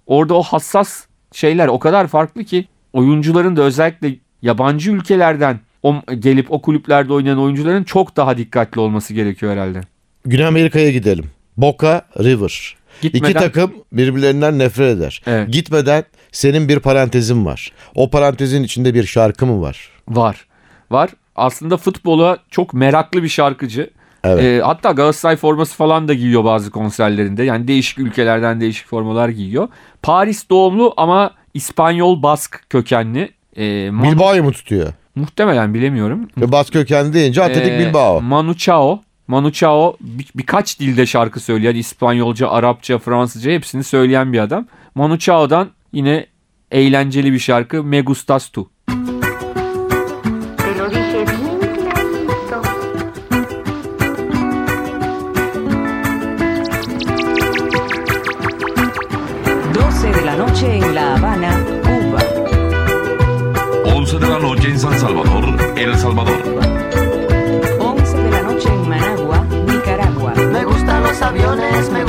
Orada 0.07 0.33
o 0.33 0.43
hassas 0.43 1.05
şeyler 1.31 1.67
o 1.67 1.79
kadar 1.79 2.07
farklı 2.07 2.43
ki 2.43 2.65
oyuncuların 2.93 3.55
da 3.55 3.61
özellikle 3.61 4.15
yabancı 4.41 4.91
ülkelerden 4.91 5.59
o, 5.83 5.95
gelip 6.19 6.51
o 6.51 6.61
kulüplerde 6.61 7.13
oynayan 7.13 7.39
oyuncuların 7.39 7.83
çok 7.83 8.17
daha 8.17 8.37
dikkatli 8.37 8.79
olması 8.81 9.13
gerekiyor 9.13 9.51
herhalde. 9.53 9.81
Güney 10.25 10.45
Amerika'ya 10.45 10.91
gidelim. 10.91 11.25
Boca 11.57 12.01
River. 12.19 12.75
Gitmeden- 13.01 13.29
İki 13.29 13.39
takım 13.39 13.71
birbirlerinden 13.93 14.59
nefret 14.59 14.97
eder. 14.97 15.21
Evet. 15.27 15.53
Gitmeden 15.53 16.03
senin 16.31 16.69
bir 16.69 16.79
parantezin 16.79 17.45
var. 17.45 17.71
O 17.95 18.09
parantezin 18.09 18.63
içinde 18.63 18.93
bir 18.93 19.03
şarkı 19.03 19.45
mı 19.45 19.61
var? 19.61 19.89
Var. 20.09 20.45
Var. 20.91 21.09
Aslında 21.35 21.77
futbola 21.77 22.37
çok 22.49 22.73
meraklı 22.73 23.23
bir 23.23 23.29
şarkıcı. 23.29 23.89
Evet. 24.23 24.43
Ee, 24.43 24.61
hatta 24.65 24.91
Galatasaray 24.91 25.35
forması 25.35 25.75
falan 25.75 26.07
da 26.07 26.13
giyiyor 26.13 26.43
bazı 26.43 26.71
konserlerinde. 26.71 27.43
Yani 27.43 27.67
değişik 27.67 27.99
ülkelerden 27.99 28.61
değişik 28.61 28.87
formalar 28.87 29.29
giyiyor. 29.29 29.67
Paris 30.01 30.49
doğumlu 30.49 30.93
ama 30.97 31.31
İspanyol 31.53 32.23
Bask 32.23 32.65
kökenli. 32.69 33.31
Ee, 33.55 33.61
Ma- 33.63 34.11
Bilbao'yu 34.11 34.43
mu 34.43 34.51
tutuyor? 34.51 34.93
muhtemelen 35.15 35.73
bilemiyorum. 35.73 36.27
Ve 36.37 36.51
Bas 36.51 36.69
kökenli 36.69 37.13
deyince 37.13 37.43
Atletik 37.43 37.71
Ee, 37.71 37.79
Bilbao. 37.79 38.21
Manu 38.21 38.57
Chao. 38.57 39.01
Manu 39.27 39.51
Chao 39.51 39.97
bir- 40.01 40.27
birkaç 40.35 40.79
dilde 40.79 41.05
şarkı 41.05 41.39
söylüyor. 41.39 41.73
Yani 41.73 41.79
İspanyolca, 41.79 42.49
Arapça, 42.49 42.99
Fransızca 42.99 43.51
hepsini 43.51 43.83
söyleyen 43.83 44.33
bir 44.33 44.39
adam. 44.39 44.65
Manu 44.95 45.17
Chao'dan 45.19 45.69
yine 45.93 46.25
eğlenceli 46.71 47.33
bir 47.33 47.39
şarkı 47.39 47.83
Me 47.83 48.01
Gustas 48.01 48.49
Tu. 48.49 48.69
Noche 60.53 60.77
en 60.77 60.93
La 60.93 61.15
Habana, 61.15 61.65
Cuba. 61.81 62.19
11 63.85 64.19
de 64.19 64.27
la 64.27 64.39
noche 64.39 64.69
en 64.69 64.79
San 64.79 64.99
Salvador, 64.99 65.45
El 65.75 65.97
Salvador. 65.97 66.37
11 67.79 68.17
de 68.17 68.29
la 68.29 68.41
noche 68.43 68.69
en 68.69 68.87
Managua, 68.87 69.43
Nicaragua. 69.65 70.33
Me 70.35 70.63
gustan 70.63 71.01
los 71.01 71.19
aviones, 71.23 71.89
me 71.89 72.02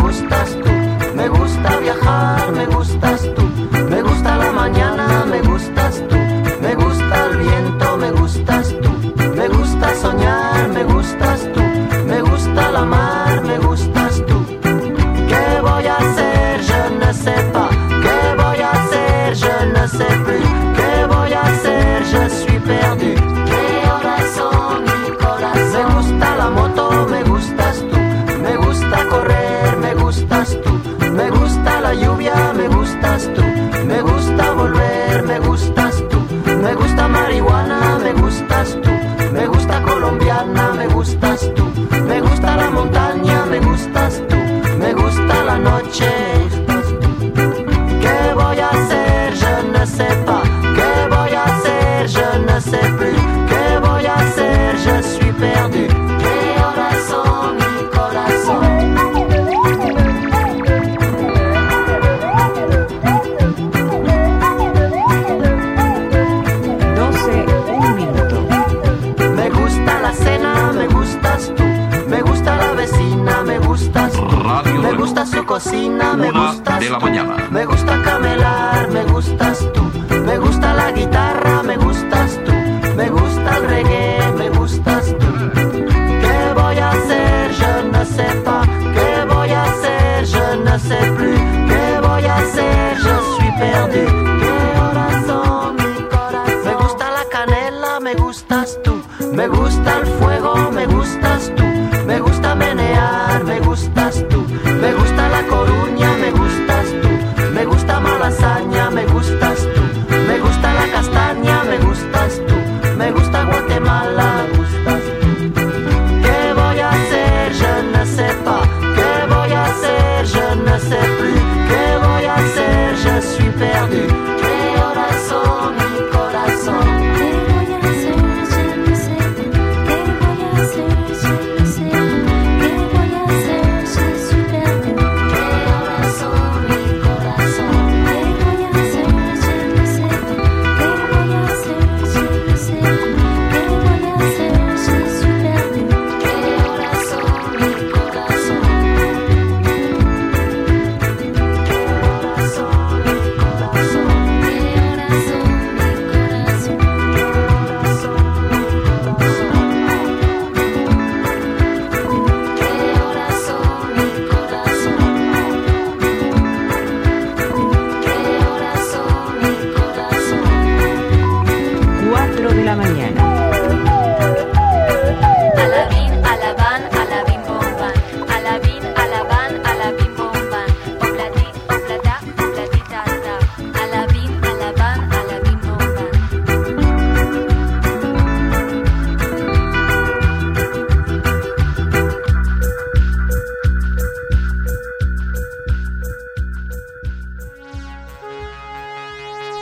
good. 123.94 124.33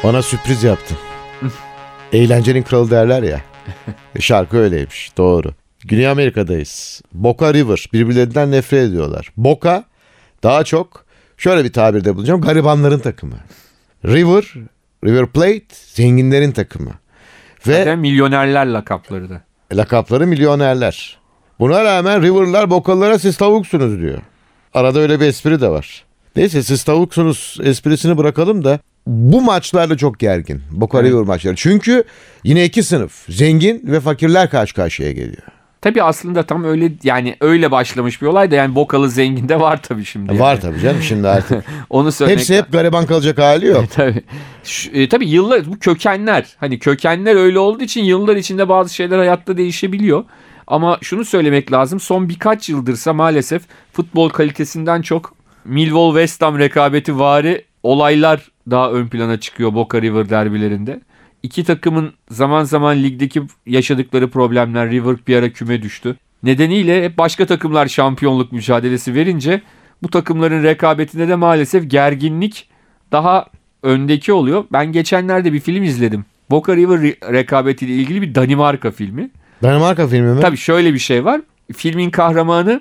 Bana 0.05 0.23
sürpriz 0.23 0.63
yaptın. 0.65 0.97
Eğlencenin 2.13 2.63
kralı 2.63 2.91
derler 2.91 3.23
ya. 3.23 3.41
E, 4.17 4.21
Şarkı 4.21 4.57
öyleymiş. 4.57 5.13
Doğru. 5.17 5.53
Güney 5.85 6.09
Amerika'dayız. 6.09 7.03
Boca 7.13 7.55
River. 7.55 7.87
Birbirlerinden 7.93 8.51
nefret 8.51 8.89
ediyorlar. 8.89 9.33
Boca 9.37 9.85
daha 10.43 10.65
çok 10.65 11.05
şöyle 11.37 11.65
bir 11.65 11.73
tabirde 11.73 12.17
bulacağım. 12.17 12.41
Garibanların 12.41 12.99
takımı. 12.99 13.35
River, 14.05 14.45
River 15.05 15.27
Plate 15.27 15.65
zenginlerin 15.71 16.53
takımı. 16.53 16.91
Ve 17.67 17.73
Zaten 17.79 17.99
milyonerler 17.99 18.67
lakapları 18.67 19.31
da. 19.31 19.43
lakapları 19.73 20.27
milyonerler. 20.27 21.19
Buna 21.59 21.85
rağmen 21.85 22.23
River'lar 22.23 22.71
Boca'lılara 22.71 23.19
siz 23.19 23.37
tavuksunuz 23.37 24.01
diyor. 24.01 24.19
Arada 24.75 25.01
öyle 25.01 25.21
bir 25.21 25.27
espri 25.27 25.61
de 25.61 25.69
var. 25.69 26.05
Neyse 26.37 26.63
siz 26.63 26.85
tavuksunuz 26.85 27.59
esprisini 27.63 28.19
bırakalım 28.19 28.65
da 28.65 28.79
bu 29.07 29.41
maçlar 29.41 29.91
da 29.91 29.97
çok 29.97 30.19
gergin. 30.19 30.63
Boca 30.71 30.99
Evet. 31.01 31.11
River 31.11 31.23
maçları. 31.23 31.57
Çünkü 31.57 32.05
yine 32.45 32.65
iki 32.65 32.83
sınıf. 32.83 33.25
Zengin 33.29 33.83
ve 33.85 34.01
fakirler 34.01 34.51
karşı 34.51 34.75
karşıya 34.75 35.13
geliyor. 35.13 35.43
Tabii 35.81 36.03
aslında 36.03 36.43
tam 36.43 36.65
öyle 36.65 36.93
yani 37.05 37.37
öyle 37.41 37.71
başlamış 37.71 38.23
bir 38.23 38.27
olay 38.27 38.51
da 38.51 38.55
yani 38.55 38.75
Bokalı 38.75 39.11
zengin 39.11 39.49
de 39.49 39.61
var 39.61 39.83
tabii 39.83 40.05
şimdi. 40.05 40.39
Var 40.39 40.51
yani. 40.51 40.61
tabii 40.61 40.81
canım 40.81 41.03
şimdi 41.03 41.29
artık. 41.29 41.65
Onu 41.91 42.13
söylemek 42.13 42.39
Hepsi 42.39 42.57
hep 42.57 42.73
gariban 42.73 43.07
kalacak 43.07 43.39
hali 43.39 43.67
yok. 43.67 43.85
tabii. 43.95 44.23
Şu- 44.65 44.91
e, 44.91 45.09
tabii 45.09 45.29
yıllar 45.29 45.67
bu 45.67 45.79
kökenler 45.79 46.47
hani 46.57 46.79
kökenler 46.79 47.37
öyle 47.37 47.59
olduğu 47.59 47.85
için 47.85 48.05
yıllar 48.05 48.37
içinde 48.37 48.69
bazı 48.69 48.95
şeyler 48.95 49.19
hayatta 49.19 49.57
değişebiliyor. 49.57 50.25
Ama 50.67 50.99
şunu 51.03 51.25
söylemek 51.25 51.73
lazım 51.73 52.01
son 52.01 52.29
birkaç 52.29 52.69
yıldırsa 52.69 53.13
maalesef 53.13 53.63
futbol 53.93 54.29
kalitesinden 54.29 55.03
çok 55.03 55.35
Millwall 55.65 56.11
West 56.11 56.43
Ham 56.43 56.59
rekabeti 56.59 57.19
vari 57.19 57.65
olaylar 57.83 58.52
daha 58.71 58.93
ön 58.93 59.09
plana 59.09 59.41
çıkıyor 59.41 59.75
Boca 59.75 60.03
River 60.03 60.31
derbilerinde. 60.31 61.01
İki 61.43 61.65
takımın 61.65 62.13
zaman 62.31 62.65
zaman 62.65 63.03
ligdeki 63.03 63.43
yaşadıkları 63.67 64.31
problemler 64.31 64.91
River 64.91 65.17
bir 65.29 65.37
ara 65.37 65.51
küme 65.51 65.83
düştü. 65.83 66.17
Nedeniyle 66.43 67.05
hep 67.05 67.19
başka 67.19 67.47
takımlar 67.47 67.87
şampiyonluk 67.87 68.53
mücadelesi 68.53 69.15
verince 69.15 69.63
bu 70.03 70.11
takımların 70.11 70.63
rekabetinde 70.63 71.29
de 71.29 71.35
maalesef 71.35 71.91
gerginlik 71.91 72.69
daha 73.13 73.47
öndeki 73.83 74.33
oluyor. 74.33 74.65
Ben 74.73 74.93
geçenlerde 74.93 75.53
bir 75.53 75.61
film 75.61 75.83
izledim. 75.83 76.25
Boca 76.51 76.77
River 76.77 76.99
re- 76.99 77.33
rekabetiyle 77.33 77.93
ilgili 77.93 78.23
bir 78.23 78.35
Danimarka 78.35 78.91
filmi. 78.91 79.31
Danimarka 79.63 80.07
filmi 80.09 80.35
mi? 80.35 80.41
Tabii 80.41 80.57
şöyle 80.57 80.95
bir 80.95 80.99
şey 80.99 81.25
var. 81.25 81.41
Filmin 81.77 82.11
kahramanı 82.11 82.81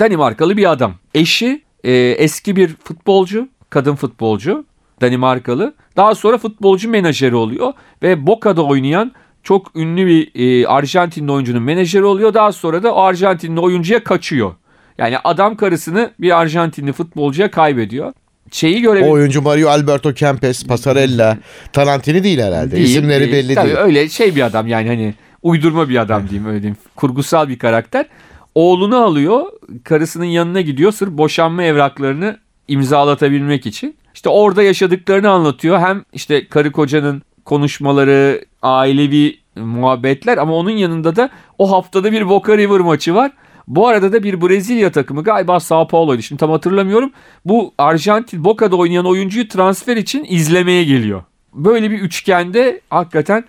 Danimarkalı 0.00 0.56
bir 0.56 0.70
adam. 0.72 0.94
Eşi 1.14 1.62
e, 1.84 1.92
eski 1.92 2.56
bir 2.56 2.76
futbolcu, 2.84 3.48
kadın 3.70 3.94
futbolcu, 3.94 4.64
Danimarkalı. 5.02 5.74
Daha 5.96 6.14
sonra 6.14 6.38
futbolcu 6.38 6.90
menajeri 6.90 7.34
oluyor 7.34 7.72
ve 8.02 8.26
Boca'da 8.26 8.64
oynayan 8.64 9.12
çok 9.42 9.76
ünlü 9.76 10.06
bir 10.06 10.30
e, 10.34 10.66
Arjantinli 10.66 11.32
oyuncunun 11.32 11.62
menajeri 11.62 12.04
oluyor. 12.04 12.34
Daha 12.34 12.52
sonra 12.52 12.82
da 12.82 12.94
o 12.94 13.00
Arjantinli 13.00 13.60
oyuncuya 13.60 14.04
kaçıyor. 14.04 14.54
Yani 14.98 15.18
adam 15.24 15.56
karısını 15.56 16.10
bir 16.20 16.40
Arjantinli 16.40 16.92
futbolcuya 16.92 17.50
kaybediyor. 17.50 18.12
Şeyi 18.50 18.78
O 18.78 18.80
görebil 18.80 19.08
oyuncu 19.08 19.42
Mario 19.42 19.68
Alberto 19.68 20.14
Kempes, 20.14 20.66
Pasarella, 20.66 21.38
Tarantini 21.72 22.24
değil 22.24 22.38
herhalde. 22.38 22.70
Değil, 22.76 22.84
İsimleri 22.84 23.20
değil. 23.20 23.32
belli 23.32 23.54
Tabii 23.54 23.66
değil. 23.66 23.78
öyle 23.78 24.08
şey 24.08 24.36
bir 24.36 24.42
adam 24.42 24.66
yani 24.66 24.88
hani 24.88 25.14
uydurma 25.42 25.88
bir 25.88 25.96
adam 25.96 26.28
diyeyim 26.28 26.48
öyle 26.48 26.62
diyeyim. 26.62 26.76
Kurgusal 26.96 27.48
bir 27.48 27.58
karakter. 27.58 28.06
Oğlunu 28.54 28.96
alıyor, 28.96 29.44
karısının 29.84 30.24
yanına 30.24 30.60
gidiyor 30.60 30.92
sırf 30.92 31.10
boşanma 31.10 31.62
evraklarını 31.62 32.38
imzalatabilmek 32.68 33.66
için. 33.66 33.96
İşte 34.22 34.30
orada 34.30 34.62
yaşadıklarını 34.62 35.30
anlatıyor. 35.30 35.78
Hem 35.78 36.04
işte 36.12 36.48
karı 36.48 36.72
kocanın 36.72 37.22
konuşmaları, 37.44 38.44
ailevi 38.62 39.38
muhabbetler 39.56 40.38
ama 40.38 40.54
onun 40.54 40.70
yanında 40.70 41.16
da 41.16 41.30
o 41.58 41.72
haftada 41.72 42.12
bir 42.12 42.28
Boca 42.28 42.56
River 42.56 42.80
maçı 42.80 43.14
var. 43.14 43.32
Bu 43.68 43.88
arada 43.88 44.12
da 44.12 44.22
bir 44.22 44.40
Brezilya 44.40 44.92
takımı 44.92 45.24
galiba 45.24 45.60
Sao 45.60 45.88
Paulo'ydu 45.88 46.22
şimdi 46.22 46.40
tam 46.40 46.50
hatırlamıyorum. 46.50 47.12
Bu 47.44 47.74
Arjantin 47.78 48.44
Boca'da 48.44 48.76
oynayan 48.76 49.06
oyuncuyu 49.06 49.48
transfer 49.48 49.96
için 49.96 50.26
izlemeye 50.28 50.84
geliyor. 50.84 51.22
Böyle 51.54 51.90
bir 51.90 52.00
üçgende 52.00 52.80
hakikaten 52.90 53.44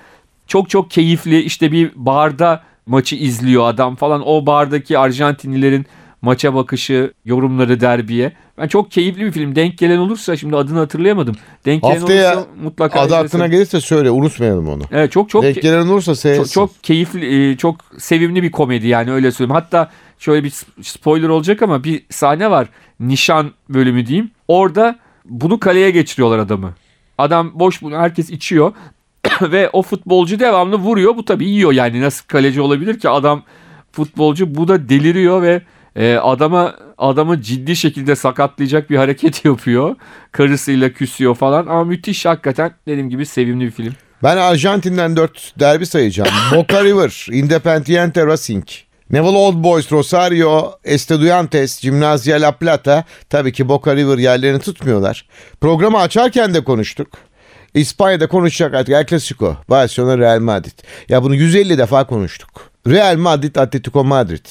çok 0.47 0.69
çok 0.69 0.91
keyifli 0.91 1.41
işte 1.41 1.71
bir 1.71 1.91
barda 1.95 2.63
maçı 2.85 3.15
izliyor 3.15 3.67
adam 3.67 3.95
falan. 3.95 4.27
O 4.27 4.45
bardaki 4.45 4.97
Arjantinlilerin 4.97 5.85
maça 6.23 6.55
bakışı, 6.55 7.13
yorumları 7.25 7.81
derbiye. 7.81 8.33
Ben 8.57 8.67
çok 8.67 8.91
keyifli 8.91 9.25
bir 9.25 9.31
film. 9.31 9.55
Denk 9.55 9.77
gelen 9.77 9.97
olursa 9.97 10.37
şimdi 10.37 10.55
adını 10.55 10.79
hatırlayamadım. 10.79 11.35
Denk 11.65 11.83
gelen 11.83 11.99
Haftaya 11.99 12.33
olursa 12.35 12.47
mutlaka 12.63 12.99
Adı 12.99 13.07
izlesin. 13.07 13.25
aklına 13.25 13.47
gelirse 13.47 13.81
söyle 13.81 14.11
unutmayalım 14.11 14.67
onu. 14.69 14.83
Evet 14.91 15.11
çok 15.11 15.29
çok 15.29 15.43
Denk 15.43 15.61
gelen 15.61 15.87
olursa 15.87 16.11
çok, 16.11 16.17
seyretsin. 16.17 16.53
çok 16.53 16.83
keyifli, 16.83 17.51
e, 17.51 17.57
çok 17.57 17.75
sevimli 17.97 18.43
bir 18.43 18.51
komedi 18.51 18.87
yani 18.87 19.11
öyle 19.11 19.31
söyleyeyim. 19.31 19.55
Hatta 19.61 19.91
şöyle 20.19 20.43
bir 20.43 20.53
spoiler 20.81 21.29
olacak 21.29 21.61
ama 21.61 21.83
bir 21.83 22.05
sahne 22.09 22.51
var. 22.51 22.67
Nişan 22.99 23.51
bölümü 23.69 24.05
diyeyim. 24.05 24.31
Orada 24.47 24.99
bunu 25.25 25.59
kaleye 25.59 25.91
geçiriyorlar 25.91 26.39
adamı. 26.39 26.73
Adam 27.17 27.51
boş 27.53 27.81
bunu 27.81 27.97
herkes 27.97 28.29
içiyor 28.29 28.73
ve 29.41 29.69
o 29.73 29.81
futbolcu 29.81 30.39
devamlı 30.39 30.75
vuruyor. 30.75 31.17
Bu 31.17 31.25
tabii 31.25 31.49
yiyor 31.49 31.71
yani 31.71 32.01
nasıl 32.01 32.27
kaleci 32.27 32.61
olabilir 32.61 32.99
ki 32.99 33.09
adam 33.09 33.43
futbolcu 33.91 34.55
bu 34.55 34.67
da 34.67 34.89
deliriyor 34.89 35.41
ve 35.41 35.61
Ee, 35.95 36.15
adama 36.15 36.75
adamı 36.97 37.41
ciddi 37.41 37.75
şekilde 37.75 38.15
sakatlayacak 38.15 38.89
bir 38.89 38.97
hareket 38.97 39.45
yapıyor. 39.45 39.95
Karısıyla 40.31 40.89
küsüyor 40.89 41.35
falan 41.35 41.67
ama 41.67 41.83
müthiş 41.83 42.25
hakikaten 42.25 42.73
dediğim 42.87 43.09
gibi 43.09 43.25
sevimli 43.25 43.65
bir 43.65 43.71
film. 43.71 43.93
Ben 44.23 44.37
Arjantin'den 44.37 45.15
4 45.15 45.53
derbi 45.59 45.85
sayacağım. 45.85 46.29
Boca 46.55 46.83
River, 46.83 47.27
Independiente 47.31 48.25
Racing. 48.25 48.63
Neville 49.09 49.37
Old 49.37 49.63
Boys, 49.63 49.91
Rosario, 49.91 50.71
Estudiantes, 50.83 51.81
Gimnasia 51.81 52.41
La 52.41 52.51
Plata. 52.51 53.03
Tabii 53.29 53.51
ki 53.51 53.69
Boca 53.69 53.95
River 53.95 54.17
yerlerini 54.17 54.59
tutmuyorlar. 54.59 55.27
Programı 55.61 55.99
açarken 55.99 56.53
de 56.53 56.63
konuştuk. 56.63 57.07
İspanya'da 57.73 58.27
konuşacak 58.27 58.73
artık 58.73 58.95
El 58.95 59.05
Clasico. 59.05 59.57
Barcelona 59.69 60.17
Real 60.17 60.39
Madrid. 60.39 60.79
Ya 61.09 61.23
bunu 61.23 61.35
150 61.35 61.77
defa 61.77 62.07
konuştuk. 62.07 62.49
Real 62.87 63.17
Madrid, 63.17 63.55
Atletico 63.55 64.03
Madrid. 64.03 64.45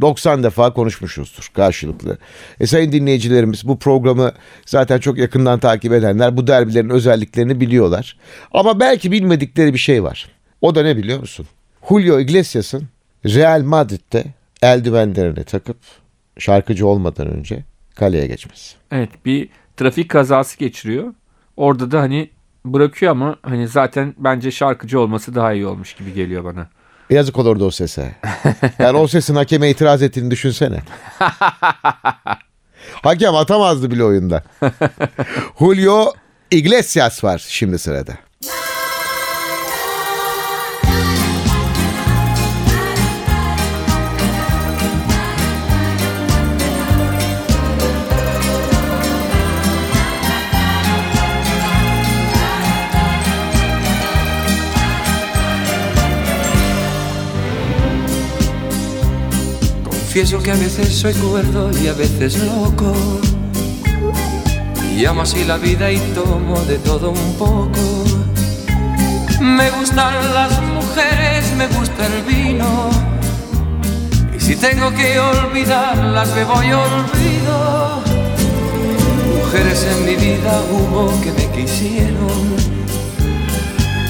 90 0.00 0.42
defa 0.42 0.72
konuşmuşuzdur 0.72 1.50
karşılıklı. 1.54 2.18
E 2.60 2.66
sayın 2.66 2.92
dinleyicilerimiz 2.92 3.68
bu 3.68 3.78
programı 3.78 4.32
zaten 4.66 4.98
çok 4.98 5.18
yakından 5.18 5.58
takip 5.58 5.92
edenler 5.92 6.36
bu 6.36 6.46
derbilerin 6.46 6.90
özelliklerini 6.90 7.60
biliyorlar. 7.60 8.16
Ama 8.52 8.80
belki 8.80 9.12
bilmedikleri 9.12 9.74
bir 9.74 9.78
şey 9.78 10.02
var. 10.02 10.28
O 10.60 10.74
da 10.74 10.82
ne 10.82 10.96
biliyor 10.96 11.20
musun? 11.20 11.46
Julio 11.88 12.20
Iglesias'ın 12.20 12.88
Real 13.24 13.62
Madrid'de 13.62 14.24
eldivenlerini 14.62 15.44
takıp 15.44 15.76
şarkıcı 16.38 16.86
olmadan 16.86 17.26
önce 17.26 17.64
kaleye 17.94 18.26
geçmesi. 18.26 18.76
Evet 18.90 19.10
bir 19.24 19.48
trafik 19.76 20.08
kazası 20.08 20.58
geçiriyor. 20.58 21.14
Orada 21.56 21.90
da 21.90 22.00
hani 22.00 22.30
bırakıyor 22.64 23.12
ama 23.12 23.36
hani 23.42 23.68
zaten 23.68 24.14
bence 24.18 24.50
şarkıcı 24.50 25.00
olması 25.00 25.34
daha 25.34 25.52
iyi 25.52 25.66
olmuş 25.66 25.94
gibi 25.94 26.14
geliyor 26.14 26.44
bana. 26.44 26.68
Yazık 27.10 27.38
olurdu 27.38 27.66
o 27.66 27.70
sese. 27.70 28.12
Yani 28.78 28.98
o 28.98 29.08
sesin 29.08 29.34
hakeme 29.34 29.70
itiraz 29.70 30.02
ettiğini 30.02 30.30
düşünsene. 30.30 30.82
Hakem 33.02 33.34
atamazdı 33.34 33.90
bile 33.90 34.04
oyunda. 34.04 34.42
Julio 35.58 36.12
Iglesias 36.50 37.24
var 37.24 37.44
şimdi 37.48 37.78
sırada. 37.78 38.14
Confieso 60.16 60.42
que 60.42 60.50
a 60.50 60.54
veces 60.54 60.94
soy 60.94 61.12
cuerdo 61.12 61.70
y 61.78 61.88
a 61.88 61.92
veces 61.92 62.38
loco. 62.38 62.94
Y 64.96 65.04
amo 65.04 65.20
así 65.20 65.44
la 65.44 65.58
vida 65.58 65.92
y 65.92 65.98
tomo 66.14 66.58
de 66.62 66.78
todo 66.78 67.10
un 67.10 67.34
poco. 67.34 68.04
Me 69.42 69.68
gustan 69.72 70.14
las 70.32 70.62
mujeres, 70.62 71.52
me 71.58 71.66
gusta 71.66 72.06
el 72.06 72.22
vino. 72.22 72.88
Y 74.34 74.40
si 74.40 74.56
tengo 74.56 74.90
que 74.94 75.20
olvidarlas, 75.20 76.34
me 76.34 76.44
voy 76.44 76.72
olvido. 76.72 78.02
Mujeres 79.44 79.84
en 79.84 80.04
mi 80.06 80.14
vida 80.14 80.62
hubo 80.72 81.12
que 81.20 81.30
me 81.32 81.46
quisieron. 81.50 82.56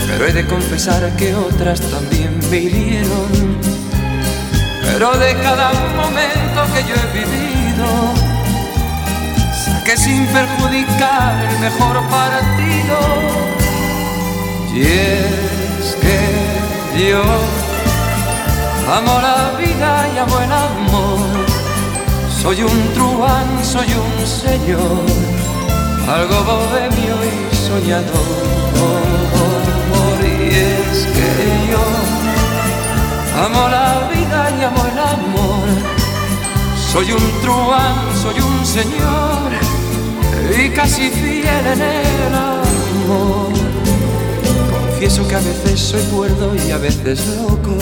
Pero 0.06 0.24
he 0.24 0.32
de 0.32 0.46
confesar 0.46 1.16
que 1.16 1.34
otras 1.34 1.80
también 1.80 2.38
me 2.48 2.58
hirieron. 2.58 3.55
Pero 4.98 5.12
de 5.18 5.34
cada 5.42 5.72
momento 5.94 6.58
que 6.72 6.82
yo 6.88 6.94
he 6.94 7.06
vivido, 7.12 7.86
saqué 9.62 9.94
sin 9.94 10.26
perjudicar 10.28 11.36
el 11.44 11.58
mejor 11.58 12.02
partido. 12.08 12.98
Y 14.72 14.80
es 14.80 15.96
que 16.00 17.10
yo 17.10 17.22
amo 18.90 19.20
la 19.20 19.58
vida 19.58 20.08
y 20.14 20.18
amo 20.18 20.40
el 20.40 20.50
amor. 20.50 21.44
Soy 22.40 22.62
un 22.62 22.94
truán, 22.94 23.62
soy 23.62 23.88
un 23.92 24.26
señor, 24.26 25.04
algo 26.08 26.42
bohemio 26.42 27.16
y 27.22 27.54
soñador. 27.54 28.56
Y 30.22 30.48
es 30.48 31.06
que 31.14 31.70
yo 31.70 32.25
Amo 33.36 33.68
la 33.68 34.08
vida 34.08 34.50
y 34.58 34.64
amo 34.64 34.82
el 34.90 34.98
amor. 34.98 35.68
Soy 36.90 37.12
un 37.12 37.40
truán, 37.42 37.94
soy 38.22 38.40
un 38.40 38.64
señor 38.64 39.52
y 40.58 40.70
casi 40.70 41.10
fiel 41.10 41.66
en 41.66 41.82
el 41.82 42.34
amor. 42.34 43.52
Confieso 44.88 45.28
que 45.28 45.34
a 45.34 45.40
veces 45.40 45.78
soy 45.78 46.02
cuerdo 46.04 46.54
y 46.66 46.70
a 46.70 46.78
veces 46.78 47.26
loco. 47.36 47.76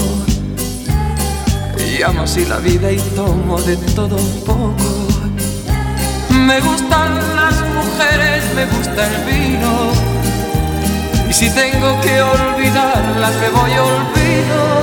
Y 1.78 2.02
amo 2.02 2.22
así 2.22 2.44
la 2.46 2.58
vida 2.58 2.90
y 2.90 2.98
tomo 3.14 3.60
de 3.60 3.76
todo 3.94 4.16
un 4.16 4.40
poco. 4.44 5.04
Me 6.30 6.60
gustan 6.60 7.14
las 7.36 7.54
mujeres, 7.78 8.42
me 8.56 8.66
gusta 8.66 9.06
el 9.06 9.24
vino. 9.24 9.92
Y 11.30 11.32
si 11.32 11.48
tengo 11.50 12.00
que 12.00 12.20
olvidarlas, 12.20 13.34
me 13.36 13.50
voy 13.50 13.70
olvido. 13.70 14.73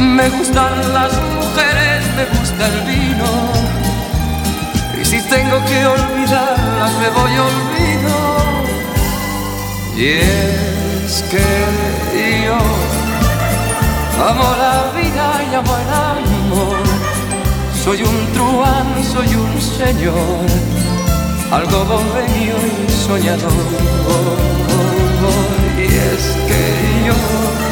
Me 0.00 0.30
gustan 0.30 0.94
las 0.94 1.12
mujeres, 1.12 2.04
me 2.16 2.24
gusta 2.38 2.66
el 2.68 2.80
vino. 2.86 3.52
Y 4.98 5.04
si 5.04 5.20
tengo 5.28 5.62
que 5.66 5.86
olvidarlas, 5.86 6.92
me 7.00 7.08
voy 7.10 7.32
olvido. 7.48 8.16
Y 9.96 10.06
es 10.06 11.22
que 11.30 12.44
yo 12.46 12.58
amo 14.26 14.56
la 14.56 14.90
vida 14.98 15.26
y 15.50 15.54
amo 15.54 15.76
el 15.76 15.90
amor. 15.92 16.78
Soy 17.84 18.02
un 18.02 18.32
truán, 18.32 19.04
soy 19.04 19.34
un 19.34 19.60
señor, 19.60 20.46
algo 21.52 21.84
bohemio 21.84 22.56
y 22.56 22.90
soñador. 22.90 23.50
Y 25.76 25.84
es 25.84 26.36
que 26.48 26.62
yo 27.06 27.69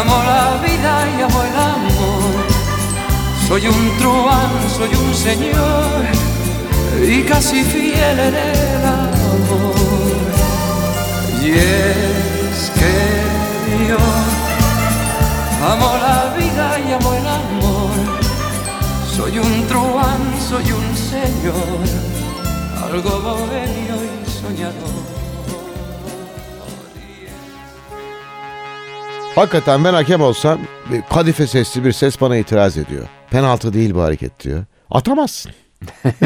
Amo 0.00 0.16
la 0.24 0.60
vida 0.60 0.92
y 1.16 1.22
amo 1.22 1.40
el 1.44 1.56
amor. 1.56 2.34
Soy 3.46 3.64
un 3.68 3.96
truán, 3.98 4.50
soy 4.76 4.92
un 4.92 5.14
señor 5.14 6.02
y 7.06 7.22
casi 7.22 7.62
fiel 7.62 8.18
en 8.18 8.34
el 8.34 8.84
amor. 8.84 9.74
Y 11.44 11.50
es 11.52 12.72
que 12.74 13.88
yo 13.88 13.98
amo 15.70 15.90
la 16.06 16.34
vida 16.36 16.66
y 16.80 16.92
amo 16.92 17.14
el 17.14 17.26
amor. 17.28 17.94
Soy 19.16 19.38
un 19.38 19.66
truán, 19.68 20.22
soy 20.48 20.72
un 20.72 20.96
señor, 20.96 21.84
algo 22.82 23.20
bohemio 23.20 23.94
y 24.02 24.28
soñador. 24.28 24.93
Hakikaten 29.34 29.84
ben 29.84 29.94
hakem 29.94 30.20
olsam 30.20 30.58
kadife 31.10 31.46
sesli 31.46 31.84
bir 31.84 31.92
ses 31.92 32.20
bana 32.20 32.36
itiraz 32.36 32.78
ediyor. 32.78 33.04
Penaltı 33.30 33.72
değil 33.72 33.94
bu 33.94 34.02
hareket 34.02 34.44
diyor. 34.44 34.64
Atamazsın. 34.90 35.52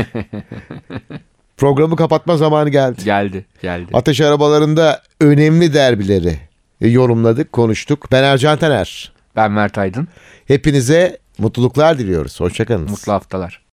Programı 1.57 1.97
kapatma 1.97 2.37
zamanı 2.37 2.69
geldi. 2.69 3.05
Geldi 3.05 3.47
geldi. 3.63 3.91
Ateş 3.95 4.21
arabalarında 4.21 5.03
önemli 5.21 5.75
derbileri 5.75 6.39
e, 6.81 6.89
yorumladık, 6.89 7.53
konuştuk. 7.53 8.09
Ben 8.13 8.23
Ercan 8.23 8.59
Taner. 8.59 9.13
Ben 9.37 9.53
Mert 9.53 9.79
Aydın. 9.79 10.09
Hepinize 10.47 11.19
mutluluklar 11.39 11.99
diliyoruz. 11.99 12.41
Hoşçakalın. 12.41 12.91
Mutlu 12.91 13.13
haftalar. 13.13 13.63